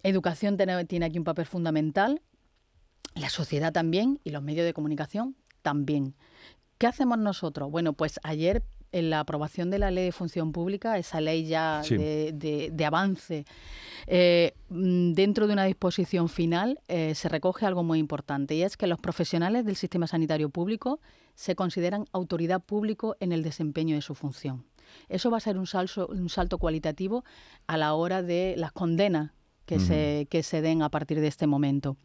Educación 0.04 0.56
tiene 0.56 1.04
aquí 1.04 1.18
un 1.18 1.24
papel 1.24 1.46
fundamental, 1.46 2.22
la 3.16 3.28
sociedad 3.28 3.72
también 3.72 4.20
y 4.22 4.30
los 4.30 4.44
medios 4.44 4.64
de 4.64 4.72
comunicación 4.72 5.34
también. 5.62 6.14
¿Qué 6.78 6.86
hacemos 6.86 7.18
nosotros? 7.18 7.72
Bueno, 7.72 7.92
pues 7.92 8.20
ayer 8.22 8.62
en 8.92 9.10
la 9.10 9.20
aprobación 9.20 9.70
de 9.70 9.78
la 9.78 9.90
ley 9.90 10.06
de 10.06 10.12
función 10.12 10.52
pública, 10.52 10.98
esa 10.98 11.20
ley 11.20 11.46
ya 11.46 11.82
de, 11.82 12.84
avance, 12.84 13.44
eh, 14.06 14.54
mm, 14.68 15.12
dentro 15.12 15.46
de 15.46 15.52
una 15.52 15.64
disposición 15.64 16.28
final 16.28 16.80
eh, 16.88 17.14
se 17.14 17.28
recoge 17.28 17.66
algo 17.66 17.82
muy 17.82 17.98
importante 17.98 18.54
y 18.54 18.62
es 18.62 18.76
que 18.76 18.86
los 18.86 18.98
profesionales 18.98 19.64
del 19.64 19.76
sistema 19.76 20.06
sanitario 20.06 20.50
público 20.50 21.00
se 21.34 21.54
consideran 21.54 22.06
autoridad 22.12 22.62
público 22.62 23.16
en 23.20 23.32
el 23.32 23.42
desempeño 23.42 23.94
de 23.94 24.02
su 24.02 24.14
función. 24.14 24.64
Eso 25.08 25.30
va 25.30 25.36
a 25.36 25.40
ser 25.40 25.58
un 25.58 25.66
salto, 25.66 26.06
un 26.06 26.28
salto 26.28 26.58
cualitativo 26.58 27.24
a 27.66 27.76
la 27.76 27.94
hora 27.94 28.22
de 28.22 28.54
las 28.56 28.72
condenas 28.72 29.32
que, 29.68 29.78
se, 29.78 30.26
que 30.30 30.42
se 30.42 30.62
den 30.62 30.80
a 30.80 30.88
partir 30.88 31.20
de 31.20 31.26
este 31.26 31.46
momento. 31.46 31.98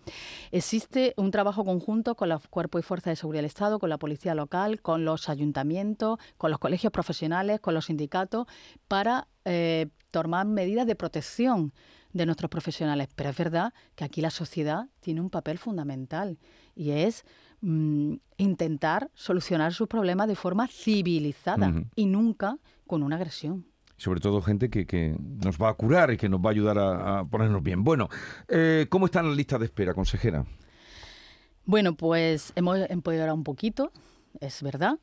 Existe 0.52 1.14
un 1.16 1.32
trabajo 1.32 1.64
conjunto 1.64 2.16
con 2.16 2.28
los 2.28 2.46
cuerpos 2.50 2.82
y 2.82 2.84
fuerzas 2.84 3.12
de 3.12 3.16
seguridad 3.16 3.40
del 3.40 3.46
Estado, 3.46 3.80
con 3.80 3.90
la 3.90 3.98
policía 3.98 4.36
local, 4.36 4.82
con 4.82 5.06
los 5.06 5.30
ayuntamientos, 5.30 6.20
con 6.38 6.52
los 6.52 6.60
colegios 6.60 6.92
profesionales, 6.92 7.62
con 7.62 7.74
los 7.74 7.86
sindicatos, 7.86 8.48
para 8.90 9.30
eh, 9.46 9.88
tomar 10.12 10.46
medidas 10.46 10.86
de 10.86 10.98
protección 10.98 11.72
de 12.12 12.26
nuestros 12.26 12.50
profesionales. 12.50 13.08
Pero 13.16 13.30
es 13.30 13.38
verdad 13.38 13.74
que 13.96 14.04
aquí 14.04 14.20
la 14.20 14.30
sociedad 14.30 14.90
tiene 15.00 15.22
un 15.22 15.30
papel 15.30 15.58
fundamental 15.58 16.38
y 16.76 16.92
es 16.92 17.24
mm, 17.62 18.16
intentar 18.36 19.10
solucionar 19.14 19.74
sus 19.74 19.88
problemas 19.88 20.28
de 20.28 20.36
forma 20.36 20.68
civilizada 20.68 21.72
y 21.96 22.08
nunca 22.08 22.58
con 22.86 23.04
una 23.04 23.16
agresión 23.16 23.73
sobre 23.98 24.20
todo 24.20 24.42
gente 24.42 24.70
que, 24.70 25.16
nos 25.44 25.58
va 25.58 25.70
a 25.70 25.74
curar 25.74 26.12
y 26.12 26.18
que 26.18 26.30
nos 26.30 26.40
va 26.40 26.50
a 26.50 26.52
ayudar 26.52 26.78
a, 26.80 27.26
ponernos 27.26 27.64
bien. 27.64 27.84
Bueno, 27.84 28.10
eh, 28.48 28.88
¿cómo 28.90 29.06
están 29.06 29.28
las 29.28 29.38
listas 29.38 29.60
de 29.60 29.66
espera, 29.66 29.94
consejera? 29.94 30.46
Bueno, 31.66 31.96
pues 31.96 32.52
hemos 32.56 32.80
empoderado 32.90 33.34
un 33.34 33.44
poquito, 33.44 33.92
es 34.42 34.62
verdad, 34.62 35.00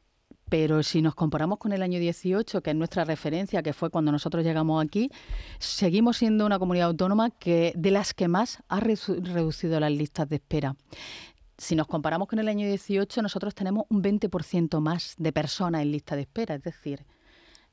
pero 0.50 0.82
si 0.82 1.00
nos 1.00 1.14
comparamos 1.14 1.58
con 1.58 1.72
el 1.72 1.80
año 1.80 1.98
18, 1.98 2.60
que 2.60 2.70
es 2.70 2.76
nuestra 2.76 3.04
referencia, 3.04 3.62
que 3.62 3.72
fue 3.72 3.88
cuando 3.88 4.12
nosotros 4.12 4.44
llegamos 4.44 4.84
aquí, 4.84 5.10
seguimos 5.58 6.18
siendo 6.18 6.44
una 6.44 6.58
comunidad 6.58 6.88
autónoma 6.88 7.30
que 7.30 7.72
de 7.76 7.90
las 7.92 8.12
que 8.12 8.28
más 8.28 8.58
ha 8.68 8.80
reducido 8.80 9.80
las 9.80 9.92
listas 9.92 10.28
de 10.28 10.36
espera. 10.36 10.76
si 11.56 11.76
nos 11.76 11.86
comparamos 11.86 12.26
con 12.26 12.38
el 12.38 12.48
año 12.48 12.66
18, 12.66 13.22
nosotros 13.22 13.54
tenemos 13.54 13.84
un 13.90 14.02
20% 14.02 14.80
más 14.80 15.14
de 15.18 15.32
personas 15.32 15.82
en 15.82 15.92
lista 15.92 16.16
de 16.16 16.22
espera, 16.22 16.54
es 16.54 16.62
decir, 16.62 17.04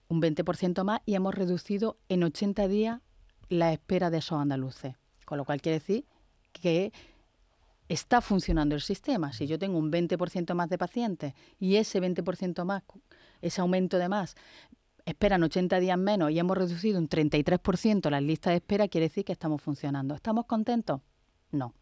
un 0.10 0.22
20% 0.22 0.84
más 0.84 1.02
y 1.06 1.16
hemos 1.16 1.36
reducido 1.36 1.98
en 2.10 2.24
80 2.24 2.68
días 2.68 3.02
la 3.50 3.72
espera 3.72 4.10
de 4.10 4.20
esos 4.20 4.40
andaluces. 4.40 4.96
Con 5.26 5.38
lo 5.38 5.46
cual 5.46 5.62
quiere 5.62 5.80
decir 5.80 6.06
que 6.52 6.92
está 7.90 8.22
funcionando 8.22 8.76
el 8.76 8.82
sistema. 8.82 9.34
Si 9.34 9.48
yo 9.48 9.60
tengo 9.60 9.78
un 9.78 9.92
20% 9.92 10.54
más 10.54 10.70
de 10.70 10.78
pacientes 10.78 11.34
y 11.60 11.76
ese 11.76 12.02
20% 12.02 12.66
más, 12.66 12.84
ese 13.42 13.62
aumento 13.62 13.98
de 13.98 14.10
más, 14.10 14.36
esperan 15.06 15.44
80 15.44 15.80
días 15.80 15.98
menos 15.98 16.32
y 16.32 16.40
hemos 16.40 16.58
reducido 16.58 17.00
un 17.00 17.08
33% 17.08 18.10
las 18.10 18.22
listas 18.22 18.52
de 18.52 18.58
espera, 18.58 18.88
quiere 18.88 19.08
decir 19.08 19.24
que 19.24 19.32
estamos 19.32 19.62
funcionando. 19.62 20.16
¿Estamos 20.16 20.46
contentos? 20.46 21.02
No. 21.52 21.74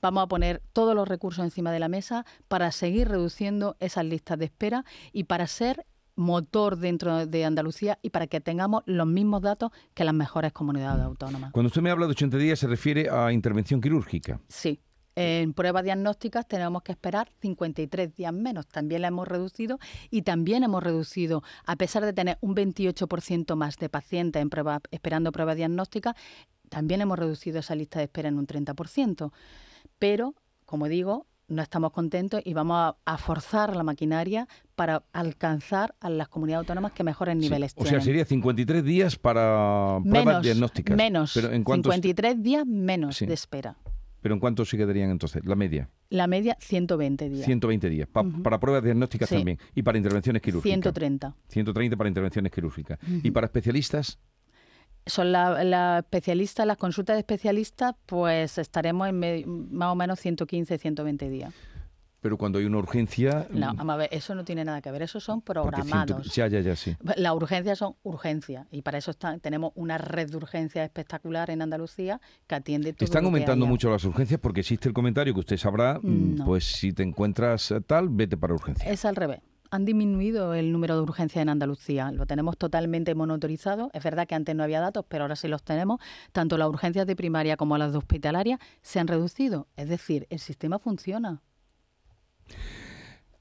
Vamos 0.00 0.24
a 0.24 0.26
poner 0.28 0.62
todos 0.72 0.94
los 0.94 1.08
recursos 1.08 1.44
encima 1.44 1.72
de 1.72 1.80
la 1.80 1.88
mesa 1.88 2.24
para 2.48 2.70
seguir 2.72 3.08
reduciendo 3.08 3.76
esas 3.80 4.04
listas 4.04 4.38
de 4.38 4.46
espera 4.46 4.84
y 5.12 5.24
para 5.24 5.46
ser 5.46 5.86
motor 6.16 6.76
dentro 6.76 7.26
de 7.26 7.44
Andalucía 7.44 7.98
y 8.02 8.10
para 8.10 8.26
que 8.26 8.40
tengamos 8.40 8.82
los 8.86 9.06
mismos 9.06 9.42
datos 9.42 9.70
que 9.94 10.04
las 10.04 10.14
mejores 10.14 10.52
comunidades 10.52 11.04
autónomas. 11.04 11.52
Cuando 11.52 11.68
usted 11.68 11.82
me 11.82 11.90
habla 11.90 12.06
de 12.06 12.12
80 12.12 12.36
días 12.38 12.58
se 12.58 12.66
refiere 12.66 13.08
a 13.10 13.32
intervención 13.32 13.80
quirúrgica. 13.80 14.40
Sí. 14.48 14.80
En 15.18 15.54
pruebas 15.54 15.82
diagnósticas 15.82 16.46
tenemos 16.46 16.82
que 16.82 16.92
esperar 16.92 17.30
53 17.40 18.14
días 18.14 18.32
menos. 18.34 18.66
También 18.66 19.00
la 19.00 19.08
hemos 19.08 19.26
reducido 19.26 19.78
y 20.10 20.22
también 20.22 20.62
hemos 20.62 20.82
reducido, 20.82 21.42
a 21.64 21.76
pesar 21.76 22.04
de 22.04 22.12
tener 22.12 22.36
un 22.42 22.54
28% 22.54 23.56
más 23.56 23.78
de 23.78 23.88
pacientes 23.88 24.42
en 24.42 24.50
prueba, 24.50 24.80
esperando 24.90 25.32
pruebas 25.32 25.56
diagnósticas, 25.56 26.14
también 26.68 27.00
hemos 27.00 27.18
reducido 27.18 27.60
esa 27.60 27.74
lista 27.74 27.98
de 27.98 28.06
espera 28.06 28.28
en 28.28 28.38
un 28.38 28.46
30%. 28.46 29.32
Pero, 29.98 30.34
como 30.66 30.86
digo, 30.88 31.26
no 31.48 31.62
estamos 31.62 31.92
contentos 31.92 32.40
y 32.44 32.54
vamos 32.54 32.94
a, 33.04 33.18
forzar 33.18 33.74
la 33.76 33.82
maquinaria 33.82 34.48
para 34.74 35.04
alcanzar 35.12 35.94
a 36.00 36.10
las 36.10 36.28
comunidades 36.28 36.64
autónomas 36.64 36.92
que 36.92 37.04
mejores 37.04 37.36
niveles 37.36 37.74
tienen. 37.74 37.94
O 37.94 37.96
sea, 37.96 38.00
sería 38.00 38.24
53 38.24 38.84
días 38.84 39.16
para 39.16 39.98
pruebas 40.04 40.42
diagnósticas. 40.42 40.96
Menos, 40.96 41.32
Pero 41.34 41.52
en 41.52 41.64
53 41.64 42.42
días 42.42 42.66
menos 42.66 43.18
de 43.20 43.32
espera. 43.32 43.76
¿Pero 44.20 44.34
en 44.34 44.40
cuánto 44.40 44.64
se 44.64 44.76
quedarían 44.76 45.10
entonces? 45.10 45.44
¿La 45.44 45.54
media? 45.54 45.88
La 46.08 46.26
media, 46.26 46.56
120 46.60 47.28
días. 47.30 47.44
120 47.44 47.88
días. 47.88 48.08
Para 48.08 48.58
pruebas 48.58 48.82
diagnósticas 48.82 49.28
también. 49.28 49.58
¿Y 49.74 49.82
para 49.82 49.98
intervenciones 49.98 50.42
quirúrgicas? 50.42 50.72
130. 50.72 51.36
130 51.48 51.96
para 51.96 52.08
intervenciones 52.08 52.50
quirúrgicas. 52.50 52.98
¿Y 53.22 53.30
para 53.30 53.46
especialistas? 53.46 54.18
Son 55.06 55.32
las 55.32 55.64
la 55.64 55.98
especialistas, 56.00 56.66
las 56.66 56.76
consultas 56.76 57.14
de 57.16 57.20
especialistas, 57.20 57.94
pues 58.06 58.58
estaremos 58.58 59.08
en 59.08 59.72
más 59.72 59.92
o 59.92 59.94
menos 59.94 60.20
115, 60.20 60.78
120 60.78 61.30
días. 61.30 61.54
Pero 62.20 62.38
cuando 62.38 62.58
hay 62.58 62.64
una 62.64 62.78
urgencia... 62.78 63.46
No, 63.50 63.72
mm, 63.72 63.90
a 63.90 63.96
ver, 63.96 64.08
eso 64.10 64.34
no 64.34 64.44
tiene 64.44 64.64
nada 64.64 64.82
que 64.82 64.90
ver, 64.90 65.02
eso 65.02 65.20
son 65.20 65.42
programados. 65.42 66.34
ya, 66.34 66.48
ya, 66.48 66.60
ya, 66.60 66.74
sí. 66.74 66.96
Las 67.16 67.32
urgencias 67.34 67.78
son 67.78 67.94
urgencias 68.02 68.66
y 68.72 68.82
para 68.82 68.98
eso 68.98 69.14
tenemos 69.40 69.70
una 69.76 69.96
red 69.96 70.28
de 70.28 70.36
urgencias 70.36 70.84
espectacular 70.84 71.50
en 71.50 71.62
Andalucía 71.62 72.20
que 72.48 72.56
atiende 72.56 72.92
todo 72.94 73.04
Están 73.04 73.26
aumentando 73.26 73.66
mucho 73.66 73.90
las 73.90 74.02
urgencias 74.04 74.40
porque 74.40 74.60
existe 74.60 74.88
el 74.88 74.94
comentario 74.94 75.34
que 75.34 75.40
usted 75.40 75.56
sabrá, 75.56 76.00
mm, 76.02 76.44
pues 76.44 76.64
si 76.64 76.92
te 76.92 77.04
encuentras 77.04 77.72
tal, 77.86 78.08
vete 78.08 78.36
para 78.36 78.54
urgencias. 78.54 78.90
Es 78.90 79.04
al 79.04 79.14
revés 79.14 79.40
han 79.76 79.84
disminuido 79.84 80.54
el 80.54 80.72
número 80.72 80.96
de 80.96 81.02
urgencias 81.02 81.42
en 81.42 81.48
Andalucía. 81.48 82.10
Lo 82.10 82.26
tenemos 82.26 82.56
totalmente 82.58 83.14
monitorizado. 83.14 83.90
Es 83.94 84.02
verdad 84.02 84.26
que 84.26 84.34
antes 84.34 84.54
no 84.56 84.64
había 84.64 84.80
datos, 84.80 85.04
pero 85.08 85.24
ahora 85.24 85.36
sí 85.36 85.48
los 85.48 85.62
tenemos. 85.62 86.00
Tanto 86.32 86.58
las 86.58 86.68
urgencias 86.68 87.06
de 87.06 87.14
primaria 87.14 87.56
como 87.56 87.78
las 87.78 87.92
de 87.92 87.98
hospitalaria 87.98 88.58
se 88.82 88.98
han 88.98 89.06
reducido. 89.06 89.68
Es 89.76 89.88
decir, 89.88 90.26
el 90.30 90.40
sistema 90.40 90.78
funciona. 90.78 91.42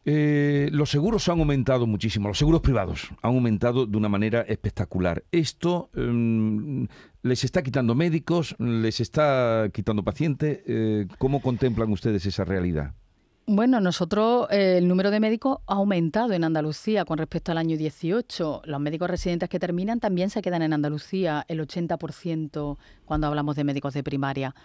Eh, 0.07 0.69
los 0.71 0.91
seguros 0.91 1.27
han 1.29 1.39
aumentado 1.39 1.87
muchísimo, 1.87 2.27
los 2.27 2.37
seguros 2.37 2.61
privados 2.61 3.09
han 3.23 3.33
aumentado 3.33 3.87
de 3.87 3.97
una 3.97 4.07
manera 4.07 4.41
espectacular. 4.41 5.23
Esto 5.31 5.89
em, 5.95 6.87
les 7.23 7.43
está 7.43 7.63
quitando 7.63 7.95
médicos, 7.95 8.55
les 8.59 8.99
está 8.99 9.69
quitando 9.73 10.03
pacientes. 10.03 10.59
Eh, 10.67 11.07
¿Cómo 11.17 11.41
contemplan 11.41 11.91
ustedes 11.91 12.23
esa 12.27 12.45
realidad? 12.45 12.93
Bueno, 13.47 13.79
nosotros 13.79 14.47
eh, 14.49 14.79
el 14.79 14.87
número 14.87 15.11
de 15.11 15.19
médicos 15.19 15.59
ha 15.67 15.75
aumentado 15.75 16.33
en 16.33 16.43
Andalucía 16.43 17.05
con 17.05 17.19
respecto 17.19 17.51
al 17.51 17.59
año 17.59 17.77
18. 17.77 18.63
Los 18.65 18.79
médicos 18.79 19.07
residentes 19.07 19.49
que 19.49 19.59
terminan 19.59 19.99
también 19.99 20.31
se 20.31 20.41
quedan 20.41 20.63
en 20.63 20.73
Andalucía, 20.73 21.45
el 21.47 21.59
80% 21.59 22.77
cuando 23.05 23.27
hablamos 23.27 23.55
de 23.55 23.63
médicos 23.63 23.93
de 23.93 24.01
primaria. 24.01 24.55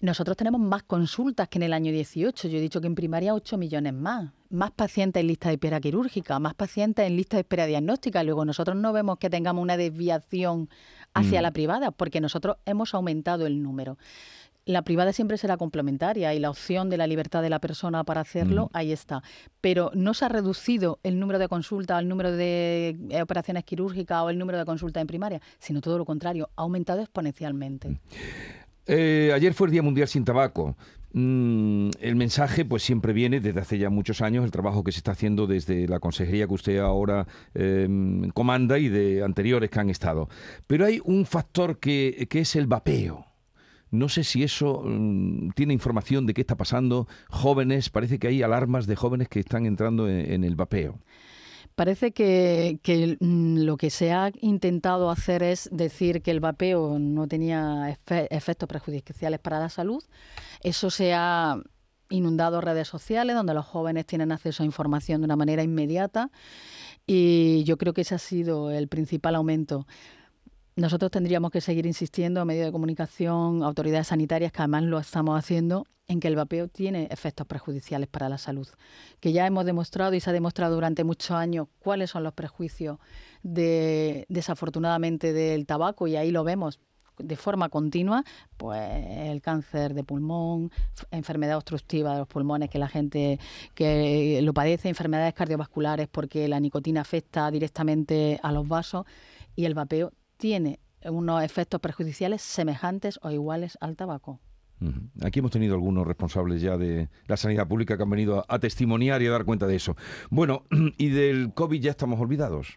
Nosotros 0.00 0.38
tenemos 0.38 0.58
más 0.58 0.84
consultas 0.84 1.48
que 1.48 1.58
en 1.58 1.64
el 1.64 1.74
año 1.74 1.92
18. 1.92 2.48
Yo 2.48 2.56
he 2.56 2.62
dicho 2.62 2.80
que 2.80 2.86
en 2.86 2.94
primaria 2.94 3.34
8 3.34 3.58
millones 3.58 3.92
más. 3.92 4.30
Más 4.48 4.70
pacientes 4.70 5.20
en 5.20 5.26
lista 5.26 5.50
de 5.50 5.54
espera 5.54 5.78
quirúrgica, 5.78 6.38
más 6.38 6.54
pacientes 6.54 7.06
en 7.06 7.14
lista 7.14 7.36
de 7.36 7.42
espera 7.42 7.66
diagnóstica. 7.66 8.24
Luego 8.24 8.46
nosotros 8.46 8.74
no 8.74 8.94
vemos 8.94 9.18
que 9.18 9.28
tengamos 9.28 9.62
una 9.62 9.76
desviación 9.76 10.70
hacia 11.12 11.40
mm. 11.40 11.42
la 11.42 11.50
privada 11.50 11.90
porque 11.90 12.22
nosotros 12.22 12.56
hemos 12.64 12.94
aumentado 12.94 13.46
el 13.46 13.62
número 13.62 13.98
la 14.64 14.82
privada 14.82 15.12
siempre 15.12 15.38
será 15.38 15.56
complementaria 15.56 16.34
y 16.34 16.38
la 16.38 16.50
opción 16.50 16.88
de 16.90 16.96
la 16.96 17.06
libertad 17.06 17.42
de 17.42 17.50
la 17.50 17.60
persona 17.60 18.04
para 18.04 18.20
hacerlo, 18.20 18.70
ahí 18.72 18.92
está. 18.92 19.22
Pero 19.60 19.90
no 19.94 20.14
se 20.14 20.24
ha 20.24 20.28
reducido 20.28 21.00
el 21.02 21.18
número 21.18 21.38
de 21.38 21.48
consultas, 21.48 22.00
el 22.00 22.08
número 22.08 22.32
de 22.32 22.96
eh, 23.10 23.22
operaciones 23.22 23.64
quirúrgicas 23.64 24.22
o 24.22 24.30
el 24.30 24.38
número 24.38 24.58
de 24.58 24.64
consultas 24.64 25.00
en 25.00 25.06
primaria, 25.06 25.40
sino 25.58 25.80
todo 25.80 25.98
lo 25.98 26.04
contrario, 26.04 26.48
ha 26.56 26.62
aumentado 26.62 27.00
exponencialmente. 27.00 28.00
Eh, 28.86 29.30
ayer 29.34 29.54
fue 29.54 29.68
el 29.68 29.72
Día 29.72 29.82
Mundial 29.82 30.08
sin 30.08 30.24
Tabaco. 30.24 30.76
Mm, 31.12 31.90
el 32.00 32.16
mensaje, 32.16 32.64
pues 32.64 32.82
siempre 32.82 33.12
viene 33.12 33.40
desde 33.40 33.60
hace 33.60 33.78
ya 33.78 33.90
muchos 33.90 34.22
años, 34.22 34.44
el 34.44 34.50
trabajo 34.50 34.82
que 34.82 34.92
se 34.92 34.98
está 34.98 35.12
haciendo 35.12 35.46
desde 35.46 35.86
la 35.86 36.00
consejería 36.00 36.46
que 36.46 36.54
usted 36.54 36.78
ahora 36.78 37.26
em, 37.54 38.30
comanda 38.30 38.78
y 38.78 38.88
de 38.88 39.22
anteriores 39.22 39.70
que 39.70 39.80
han 39.80 39.90
estado. 39.90 40.28
Pero 40.66 40.86
hay 40.86 41.00
un 41.04 41.26
factor 41.26 41.78
que, 41.78 42.26
que 42.30 42.40
es 42.40 42.56
el 42.56 42.66
vapeo. 42.66 43.31
No 43.92 44.08
sé 44.08 44.24
si 44.24 44.42
eso 44.42 44.82
mm, 44.84 45.50
tiene 45.50 45.74
información 45.74 46.24
de 46.26 46.32
qué 46.32 46.40
está 46.40 46.56
pasando. 46.56 47.06
Jóvenes, 47.28 47.90
parece 47.90 48.18
que 48.18 48.26
hay 48.28 48.42
alarmas 48.42 48.86
de 48.86 48.96
jóvenes 48.96 49.28
que 49.28 49.38
están 49.38 49.66
entrando 49.66 50.08
en, 50.08 50.44
el 50.44 50.56
vapeo. 50.56 50.98
Parece 51.74 52.12
que, 52.12 52.78
mm, 53.20 53.58
lo 53.58 53.76
que 53.76 53.90
se 53.90 54.10
ha 54.10 54.32
intentado 54.40 55.10
hacer 55.10 55.42
es 55.42 55.68
decir 55.70 56.22
que 56.22 56.30
el 56.30 56.40
vapeo 56.40 56.98
no 56.98 57.28
tenía 57.28 57.98
efectos 58.30 58.66
perjudiciales 58.66 59.40
para 59.40 59.60
la 59.60 59.68
salud. 59.68 60.02
Eso 60.62 60.88
se 60.88 61.12
ha 61.12 61.58
inundado 62.08 62.62
redes 62.62 62.88
sociales 62.88 63.36
donde 63.36 63.52
los 63.52 63.66
jóvenes 63.66 64.06
tienen 64.06 64.32
acceso 64.32 64.62
a 64.62 64.66
información 64.66 65.20
de 65.20 65.26
una 65.26 65.36
manera 65.36 65.62
inmediata 65.62 66.30
y 67.06 67.64
yo 67.64 67.76
creo 67.76 67.92
que 67.92 68.02
ese 68.02 68.14
ha 68.14 68.18
sido 68.18 68.70
el 68.70 68.88
principal 68.88 69.34
aumento 69.34 69.86
nosotros 70.76 71.10
tendríamos 71.10 71.50
que 71.50 71.60
seguir 71.60 71.86
insistiendo 71.86 72.40
a 72.40 72.44
medios 72.44 72.66
de 72.66 72.72
comunicación, 72.72 73.62
autoridades 73.62 74.08
sanitarias, 74.08 74.52
que 74.52 74.62
además 74.62 74.84
lo 74.84 74.98
estamos 74.98 75.38
haciendo, 75.38 75.86
en 76.08 76.20
que 76.20 76.28
el 76.28 76.36
vapeo 76.36 76.68
tiene 76.68 77.08
efectos 77.10 77.46
perjudiciales 77.46 78.08
para 78.08 78.28
la 78.28 78.38
salud. 78.38 78.68
Que 79.20 79.32
ya 79.32 79.46
hemos 79.46 79.64
demostrado 79.66 80.14
y 80.14 80.20
se 80.20 80.30
ha 80.30 80.32
demostrado 80.32 80.74
durante 80.74 81.04
muchos 81.04 81.32
años 81.32 81.68
cuáles 81.78 82.10
son 82.10 82.22
los 82.22 82.32
prejuicios 82.32 82.98
de, 83.42 84.26
desafortunadamente 84.28 85.32
del 85.32 85.66
tabaco 85.66 86.06
y 86.06 86.16
ahí 86.16 86.30
lo 86.30 86.44
vemos 86.44 86.80
de 87.18 87.36
forma 87.36 87.68
continua, 87.68 88.24
pues 88.56 88.80
el 88.80 89.42
cáncer 89.42 89.94
de 89.94 90.02
pulmón, 90.02 90.70
enfermedad 91.10 91.56
obstructiva 91.56 92.14
de 92.14 92.20
los 92.20 92.28
pulmones, 92.28 92.70
que 92.70 92.78
la 92.78 92.88
gente 92.88 93.38
que 93.74 94.40
lo 94.42 94.54
padece, 94.54 94.88
enfermedades 94.88 95.34
cardiovasculares 95.34 96.08
porque 96.08 96.48
la 96.48 96.58
nicotina 96.58 97.02
afecta 97.02 97.50
directamente 97.50 98.40
a 98.42 98.50
los 98.50 98.66
vasos 98.66 99.04
y 99.54 99.66
el 99.66 99.74
vapeo 99.74 100.12
tiene 100.42 100.80
unos 101.04 101.44
efectos 101.44 101.80
perjudiciales 101.80 102.42
semejantes 102.42 103.20
o 103.22 103.30
iguales 103.30 103.78
al 103.80 103.94
tabaco. 103.94 104.40
Aquí 105.20 105.38
hemos 105.38 105.52
tenido 105.52 105.74
algunos 105.74 106.04
responsables 106.04 106.60
ya 106.60 106.76
de 106.76 107.08
la 107.28 107.36
sanidad 107.36 107.68
pública 107.68 107.96
que 107.96 108.02
han 108.02 108.10
venido 108.10 108.44
a, 108.48 108.58
testimoniar 108.58 109.22
y 109.22 109.28
a 109.28 109.30
dar 109.30 109.44
cuenta 109.44 109.68
de 109.68 109.76
eso. 109.76 109.96
Bueno, 110.30 110.64
¿y 110.98 111.10
del 111.10 111.54
COVID 111.54 111.80
ya 111.80 111.92
estamos 111.92 112.18
olvidados? 112.18 112.76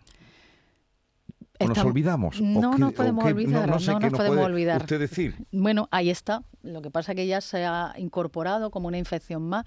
¿O 1.59 1.67
nos 1.67 1.79
olvidamos? 1.79 2.39
No 2.39 2.77
nos 2.77 2.93
podemos 2.93 3.25
olvidar. 3.25 3.67
No, 3.67 3.79
sé 3.79 3.95
qué 3.99 4.11
nos 4.11 4.19
podemos 4.19 4.45
olvidar. 4.45 4.81
usted 4.81 4.99
decir? 4.99 5.47
Bueno, 5.51 5.87
ahí 5.89 6.11
está. 6.11 6.43
Lo 6.61 6.83
que 6.83 6.91
pasa 6.91 7.13
es 7.13 7.15
que 7.15 7.25
ya 7.25 7.41
se 7.41 7.65
ha 7.65 7.95
incorporado 7.97 8.69
como 8.69 8.89
una 8.89 8.99
infección 8.99 9.41
más. 9.41 9.65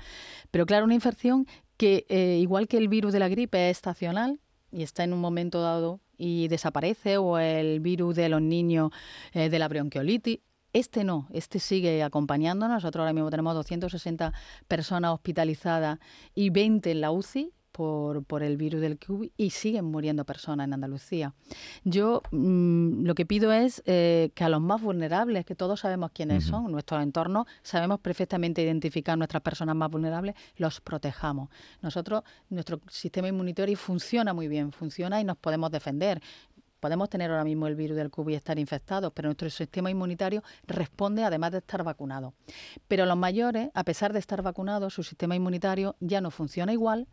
Pero 0.53 0.67
claro, 0.67 0.85
una 0.85 0.95
infección 0.95 1.49
que, 1.77 2.07
eh, 2.09 2.39
igual 2.41 2.69
que 2.69 2.77
el 2.77 2.87
virus 2.87 3.13
de 3.13 3.19
la 3.19 3.29
gripe, 3.29 3.71
es 3.71 3.79
estacional 3.79 4.39
y 4.71 4.85
está 4.85 5.03
en 5.03 5.13
un 5.13 5.21
momento 5.21 5.61
dado 5.63 6.01
y 6.19 6.49
desaparece, 6.49 7.17
o 7.17 7.39
el 7.39 7.81
virus 7.81 8.17
de 8.17 8.29
los 8.29 8.43
niños 8.43 8.91
eh, 9.33 9.49
de 9.49 9.59
la 9.59 9.69
bronquiolitis. 9.69 10.41
Este 10.75 11.03
no, 11.03 11.29
este 11.33 11.61
sigue 11.61 12.03
acompañándonos. 12.03 12.77
Nosotros 12.77 13.01
ahora 13.01 13.15
mismo 13.15 13.31
tenemos 13.31 13.55
260 13.55 14.35
personas 14.67 15.13
hospitalizadas 15.13 15.99
y 16.35 16.51
20 16.51 16.91
en 16.91 17.01
la 17.01 17.11
UCI 17.11 17.55
por, 17.79 18.25
por, 18.25 18.43
el 18.43 18.57
virus 18.57 18.81
del 18.81 18.99
COVID 18.99 19.31
y 19.37 19.51
siguen 19.51 19.85
muriendo 19.85 20.25
personas 20.25 20.67
en 20.67 20.75
Andalucía. 20.75 21.33
Yo 21.85 22.23
mm, 22.33 23.05
lo 23.05 23.15
que 23.15 23.25
pido 23.25 23.53
es 23.53 23.85
eh, 23.87 24.33
que 24.35 24.43
a 24.43 24.49
los 24.49 24.61
más 24.61 24.83
vulnerables, 24.83 25.47
que 25.47 25.55
todos 25.55 25.79
sabemos 25.79 26.11
quiénes 26.13 26.43
son, 26.43 26.73
nuestro 26.73 27.01
entorno, 27.01 27.47
sabemos 27.63 28.01
perfectamente 28.01 28.63
identificar 28.63 29.17
nuestras 29.17 29.45
personas 29.45 29.77
más 29.77 29.93
vulnerables, 29.93 30.35
los 30.57 30.81
protejamos. 30.81 31.51
Nosotros, 31.81 32.25
nuestro 32.51 32.81
sistema 32.91 33.29
inmunitario 33.29 33.77
funciona 33.77 34.35
muy 34.35 34.49
bien, 34.49 34.73
funciona 34.73 35.21
y 35.21 35.25
nos 35.25 35.37
podemos 35.37 35.71
defender. 35.71 36.21
Podemos 36.81 37.09
tener 37.09 37.31
ahora 37.31 37.45
mismo 37.45 37.69
el 37.69 37.77
virus 37.77 37.97
del 37.97 38.11
COVID 38.11 38.33
y 38.33 38.37
estar 38.37 38.59
infectados, 38.59 39.13
pero 39.15 39.29
nuestro 39.29 39.49
sistema 39.51 39.89
inmunitario 39.89 40.43
responde 40.67 41.23
además 41.23 41.53
de 41.53 41.59
estar 41.59 41.85
vacunado. 41.85 42.35
Pero 42.89 43.07
los 43.07 43.17
mayores, 43.17 43.71
a 43.75 43.85
pesar 43.85 44.13
de 44.13 44.19
estar 44.19 44.43
vacunados, 44.43 44.95
su 44.95 45.05
sistema 45.05 45.37
inmunitario 45.37 45.95
ya 46.01 46.21
no 46.21 46.33
funciona 46.33 46.73
igual, 46.73 47.07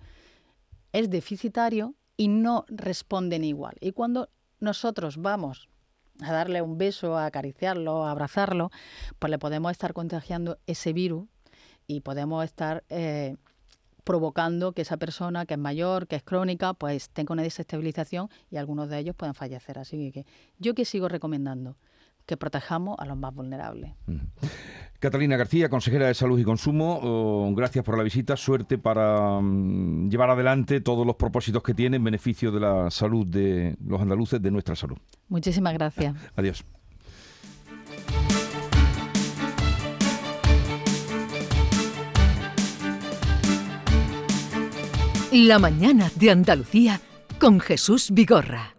es 0.95 1.09
deficitario 1.09 1.93
y 2.15 2.29
no 2.29 2.63
responden 2.69 3.43
igual. 3.43 3.75
Y 3.81 3.91
cuando 3.91 4.29
nosotros 4.61 5.17
vamos 5.17 5.67
a 6.21 6.31
darle 6.31 6.61
un 6.61 6.77
beso, 6.77 7.17
a 7.17 7.25
acariciarlo, 7.25 8.05
a 8.05 8.11
abrazarlo, 8.11 8.71
pues 9.19 9.29
le 9.29 9.37
podemos 9.37 9.71
estar 9.71 9.93
contagiando 9.93 10.57
ese 10.67 10.93
virus 10.93 11.27
y 11.85 11.99
podemos 11.99 12.45
estar 12.45 12.85
eh, 12.87 13.35
provocando 14.05 14.71
que 14.71 14.83
esa 14.83 14.95
persona 14.95 15.45
que 15.45 15.55
es 15.55 15.59
mayor, 15.59 16.07
que 16.07 16.15
es 16.15 16.23
crónica, 16.23 16.73
pues 16.73 17.09
tenga 17.09 17.33
una 17.33 17.43
desestabilización 17.43 18.29
y 18.49 18.55
algunos 18.55 18.87
de 18.87 18.99
ellos 18.99 19.17
puedan 19.17 19.35
fallecer. 19.35 19.77
Así 19.77 20.13
que 20.13 20.25
yo 20.59 20.73
que 20.75 20.85
sigo 20.85 21.09
recomendando 21.09 21.75
que 22.25 22.37
protejamos 22.37 22.95
a 22.99 23.05
los 23.05 23.17
más 23.17 23.33
vulnerables. 23.33 23.91
Catalina 24.99 25.37
García, 25.37 25.69
consejera 25.69 26.07
de 26.07 26.13
Salud 26.13 26.39
y 26.39 26.43
Consumo, 26.43 26.99
oh, 27.01 27.53
gracias 27.53 27.83
por 27.83 27.97
la 27.97 28.03
visita, 28.03 28.35
suerte 28.35 28.77
para 28.77 29.39
mm, 29.41 30.09
llevar 30.09 30.29
adelante 30.29 30.81
todos 30.81 31.05
los 31.05 31.15
propósitos 31.15 31.61
que 31.61 31.73
tiene 31.73 31.97
en 31.97 32.03
beneficio 32.03 32.51
de 32.51 32.59
la 32.59 32.89
salud 32.89 33.27
de 33.27 33.75
los 33.85 34.01
andaluces, 34.01 34.41
de 34.41 34.51
nuestra 34.51 34.75
salud. 34.75 34.97
Muchísimas 35.29 35.73
gracias. 35.73 36.15
Adiós. 36.35 36.65
La 45.31 45.59
mañana 45.59 46.09
de 46.15 46.31
Andalucía 46.31 47.01
con 47.39 47.59
Jesús 47.59 48.09
Vigorra. 48.11 48.74